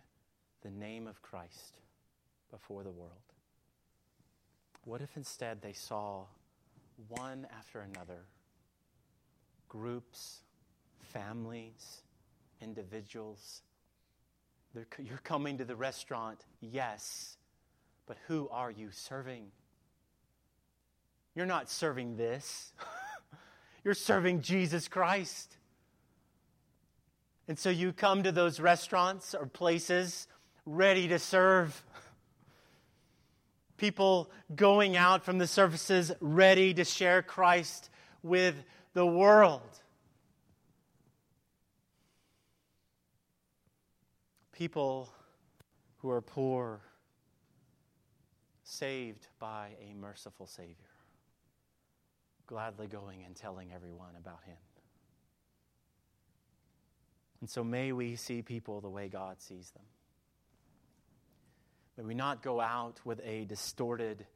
the 0.63 0.71
name 0.71 1.07
of 1.07 1.23
Christ 1.23 1.79
before 2.51 2.83
the 2.83 2.91
world, 2.91 3.13
what 4.85 5.01
if 5.01 5.17
instead 5.17 5.63
they 5.63 5.73
saw 5.73 6.25
one 7.09 7.47
after 7.57 7.81
another 7.81 8.25
groups, 9.69 10.41
families, 11.13 12.03
individuals? 12.61 13.63
you're 14.99 15.19
coming 15.19 15.57
to 15.57 15.65
the 15.65 15.77
restaurant, 15.77 16.45
yes, 16.61 17.39
but 18.07 18.19
who 18.27 18.49
are 18.51 18.71
you 18.71 18.91
serving? 18.91 19.47
You're 21.35 21.47
not 21.47 21.71
serving 21.71 22.17
this. 22.17 22.73
You're 23.87 23.95
serving 23.95 24.41
Jesus 24.41 24.89
Christ. 24.89 25.59
And 27.47 27.57
so 27.57 27.71
you 27.71 27.93
come 27.93 28.25
to 28.25 28.33
those 28.33 28.59
restaurants 28.59 29.33
or 29.33 29.47
places 29.47 30.27
ready 30.65 31.07
to 31.07 31.21
serve. 31.21 31.85
People 33.77 34.29
going 34.57 34.97
out 34.97 35.25
from 35.25 35.39
the 35.39 35.47
services 35.47 36.11
ready 36.21 36.75
to 36.75 36.83
share 36.83 37.23
Christ 37.23 37.89
with 38.25 38.57
the 38.93 39.07
world. 39.07 39.63
People 44.51 45.13
who 45.99 46.11
are 46.11 46.23
poor, 46.23 46.81
saved 48.65 49.29
by 49.39 49.77
a 49.81 49.95
merciful 49.95 50.49
Savior 50.49 50.96
gladly 52.47 52.87
going 52.87 53.25
and 53.25 53.35
telling 53.35 53.73
everyone 53.75 54.15
about 54.17 54.43
him. 54.45 54.57
And 57.41 57.51
so 57.51 57.63
may 57.63 57.93
we 57.93 58.17
see 58.17 58.43
people 58.43 58.81
the 58.81 58.89
way 58.89 59.09
God 59.09 59.41
sees 59.41 59.71
them. 59.71 59.85
May 61.97 62.05
we 62.05 62.15
not 62.15 62.43
go 62.43 62.61
out 62.61 63.01
with 63.05 63.21
a 63.25 63.45
distorted 63.45 64.27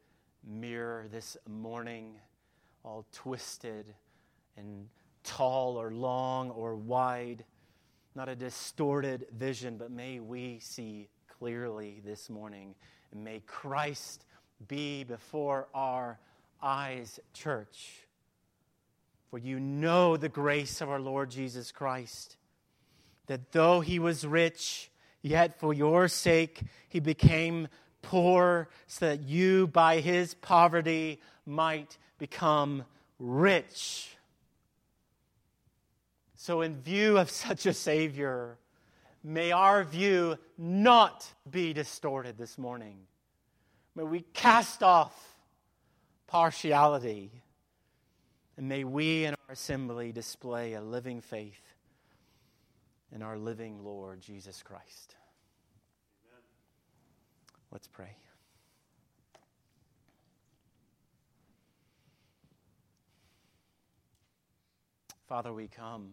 mirror 0.43 1.07
this 1.11 1.37
morning, 1.47 2.15
all 2.83 3.05
twisted 3.11 3.85
and 4.57 4.87
tall 5.23 5.79
or 5.79 5.91
long 5.91 6.49
or 6.51 6.75
wide, 6.75 7.43
not 8.15 8.29
a 8.29 8.35
distorted 8.35 9.27
vision, 9.37 9.77
but 9.77 9.91
may 9.91 10.19
we 10.19 10.59
see 10.59 11.07
clearly 11.27 12.01
this 12.03 12.29
morning. 12.29 12.75
And 13.11 13.23
may 13.23 13.41
Christ 13.45 14.25
be 14.67 15.03
before 15.03 15.67
our 15.73 16.19
eyes, 16.61 17.19
church. 17.33 18.05
For 19.29 19.37
you 19.37 19.59
know 19.59 20.17
the 20.17 20.29
grace 20.29 20.81
of 20.81 20.89
our 20.89 20.99
Lord 20.99 21.31
Jesus 21.31 21.71
Christ, 21.71 22.35
that 23.27 23.51
though 23.53 23.79
he 23.79 23.97
was 23.97 24.27
rich, 24.27 24.91
yet 25.21 25.59
for 25.59 25.73
your 25.73 26.07
sake 26.07 26.61
he 26.89 26.99
became 26.99 27.69
poor, 28.01 28.67
so 28.87 29.07
that 29.07 29.21
you 29.21 29.67
by 29.67 30.01
his 30.01 30.33
poverty 30.33 31.21
might 31.45 31.97
become 32.17 32.83
rich. 33.19 34.17
So, 36.35 36.61
in 36.61 36.81
view 36.81 37.17
of 37.17 37.29
such 37.31 37.65
a 37.65 37.73
Savior, 37.73 38.57
may 39.23 39.51
our 39.51 39.83
view 39.83 40.37
not 40.57 41.25
be 41.49 41.71
distorted 41.71 42.37
this 42.37 42.57
morning. 42.57 42.97
May 43.95 44.03
we 44.03 44.21
cast 44.33 44.83
off 44.83 45.30
partiality. 46.31 47.29
And 48.55 48.69
may 48.69 48.85
we 48.85 49.25
in 49.25 49.33
our 49.33 49.53
assembly 49.53 50.13
display 50.13 50.73
a 50.73 50.81
living 50.81 51.19
faith 51.19 51.61
in 53.13 53.21
our 53.21 53.37
living 53.37 53.83
Lord 53.83 54.21
Jesus 54.21 54.63
Christ. 54.63 55.15
Amen. 56.25 56.41
Let's 57.69 57.87
pray. 57.87 58.15
Father, 65.27 65.51
we 65.51 65.67
come. 65.67 66.11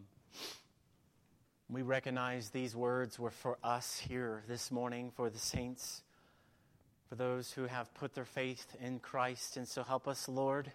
We 1.71 1.83
recognize 1.83 2.51
these 2.51 2.75
words 2.75 3.21
were 3.21 3.31
for 3.31 3.59
us 3.62 3.99
here 3.99 4.43
this 4.49 4.73
morning, 4.73 5.12
for 5.14 5.31
the 5.31 5.39
saints 5.39 6.03
for 7.09 7.15
those 7.15 7.53
who 7.53 7.67
have 7.67 7.93
put 7.95 8.15
their 8.15 8.25
faith 8.25 8.67
in 8.81 8.99
Christ. 8.99 9.57
And 9.57 9.67
so 9.67 9.83
help 9.83 10.07
us, 10.07 10.29
Lord, 10.29 10.71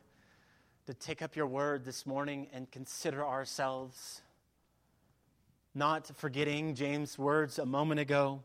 to 0.87 0.93
take 0.93 1.21
up 1.21 1.35
your 1.35 1.47
word 1.47 1.85
this 1.85 2.05
morning 2.05 2.47
and 2.53 2.69
consider 2.71 3.25
ourselves, 3.25 4.21
not 5.75 6.11
forgetting 6.17 6.75
James' 6.75 7.17
words 7.17 7.59
a 7.59 7.65
moment 7.65 7.99
ago, 7.99 8.41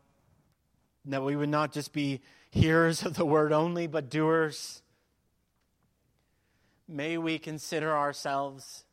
that 1.05 1.23
we 1.23 1.35
would 1.35 1.49
not 1.49 1.73
just 1.73 1.93
be 1.93 2.21
hearers 2.51 3.03
of 3.03 3.15
the 3.15 3.25
word 3.25 3.51
only, 3.51 3.87
but 3.87 4.09
doers. 4.09 4.81
May 6.87 7.17
we 7.17 7.39
consider 7.39 7.95
ourselves 7.95 8.83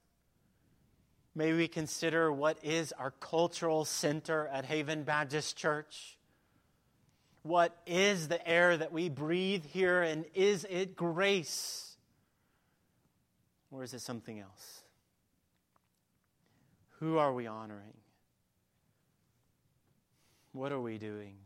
May 1.36 1.52
we 1.52 1.68
consider 1.68 2.32
what 2.32 2.56
is 2.64 2.92
our 2.92 3.10
cultural 3.10 3.84
center 3.84 4.48
at 4.48 4.64
Haven 4.64 5.02
Baptist 5.02 5.54
Church. 5.54 6.15
What 7.46 7.80
is 7.86 8.26
the 8.26 8.44
air 8.46 8.76
that 8.76 8.92
we 8.92 9.08
breathe 9.08 9.64
here, 9.66 10.02
and 10.02 10.24
is 10.34 10.66
it 10.68 10.96
grace? 10.96 11.96
Or 13.70 13.84
is 13.84 13.94
it 13.94 14.00
something 14.00 14.40
else? 14.40 14.82
Who 16.98 17.18
are 17.18 17.32
we 17.32 17.46
honoring? 17.46 17.94
What 20.50 20.72
are 20.72 20.80
we 20.80 20.98
doing? 20.98 21.36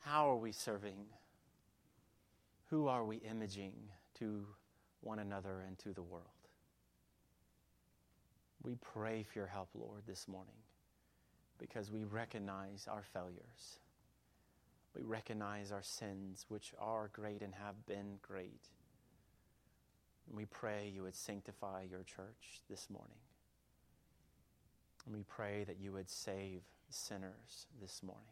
How 0.00 0.30
are 0.30 0.36
we 0.36 0.52
serving? 0.52 1.06
Who 2.68 2.86
are 2.86 3.06
we 3.06 3.16
imaging 3.16 3.72
to 4.18 4.46
one 5.00 5.20
another 5.20 5.62
and 5.66 5.78
to 5.78 5.94
the 5.94 6.02
world? 6.02 6.26
We 8.62 8.74
pray 8.74 9.22
for 9.22 9.38
your 9.38 9.48
help, 9.48 9.70
Lord, 9.74 10.02
this 10.06 10.28
morning 10.28 10.52
because 11.58 11.90
we 11.90 12.04
recognize 12.04 12.86
our 12.90 13.04
failures. 13.14 13.78
We 14.94 15.02
recognize 15.02 15.72
our 15.72 15.82
sins, 15.82 16.46
which 16.48 16.72
are 16.78 17.10
great 17.12 17.42
and 17.42 17.54
have 17.54 17.86
been 17.86 18.18
great. 18.22 18.68
And 20.28 20.36
we 20.36 20.44
pray 20.44 20.90
you 20.94 21.02
would 21.02 21.16
sanctify 21.16 21.86
your 21.90 22.04
church 22.04 22.62
this 22.70 22.88
morning. 22.88 23.18
And 25.04 25.14
we 25.14 25.22
pray 25.22 25.64
that 25.64 25.78
you 25.80 25.92
would 25.92 26.08
save 26.08 26.62
sinners 26.88 27.66
this 27.80 28.02
morning. 28.02 28.24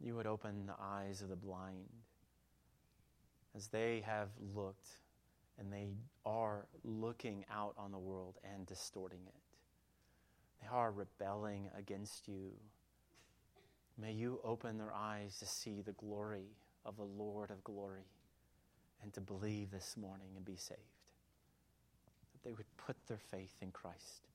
You 0.00 0.16
would 0.16 0.26
open 0.26 0.66
the 0.66 0.74
eyes 0.80 1.22
of 1.22 1.28
the 1.28 1.36
blind 1.36 1.88
as 3.54 3.68
they 3.68 4.02
have 4.04 4.28
looked 4.54 4.88
and 5.58 5.72
they 5.72 5.90
are 6.24 6.66
looking 6.82 7.44
out 7.50 7.74
on 7.78 7.92
the 7.92 7.98
world 7.98 8.38
and 8.42 8.66
distorting 8.66 9.20
it. 9.26 9.34
They 10.60 10.68
are 10.68 10.90
rebelling 10.90 11.70
against 11.76 12.26
you. 12.26 12.52
May 13.98 14.12
you 14.12 14.40
open 14.44 14.78
their 14.78 14.92
eyes 14.92 15.38
to 15.38 15.46
see 15.46 15.82
the 15.82 15.92
glory 15.92 16.56
of 16.84 16.96
the 16.96 17.02
Lord 17.02 17.50
of 17.50 17.62
glory 17.62 18.06
and 19.02 19.12
to 19.14 19.20
believe 19.20 19.70
this 19.70 19.96
morning 19.96 20.28
and 20.36 20.44
be 20.44 20.56
saved. 20.56 20.80
That 22.32 22.48
they 22.48 22.52
would 22.52 22.76
put 22.76 22.96
their 23.06 23.18
faith 23.18 23.54
in 23.60 23.70
Christ. 23.70 24.28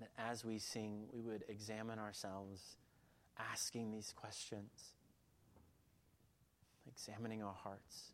That 0.00 0.10
as 0.18 0.44
we 0.44 0.58
sing, 0.58 1.04
we 1.12 1.20
would 1.20 1.44
examine 1.48 1.98
ourselves, 1.98 2.76
asking 3.38 3.92
these 3.92 4.12
questions, 4.14 4.92
examining 6.88 7.42
our 7.42 7.54
hearts. 7.54 8.12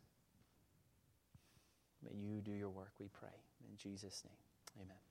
May 2.03 2.15
you 2.15 2.41
do 2.41 2.51
your 2.51 2.69
work, 2.69 2.91
we 2.99 3.07
pray. 3.07 3.29
In 3.69 3.77
Jesus' 3.77 4.23
name, 4.25 4.85
amen. 4.85 5.10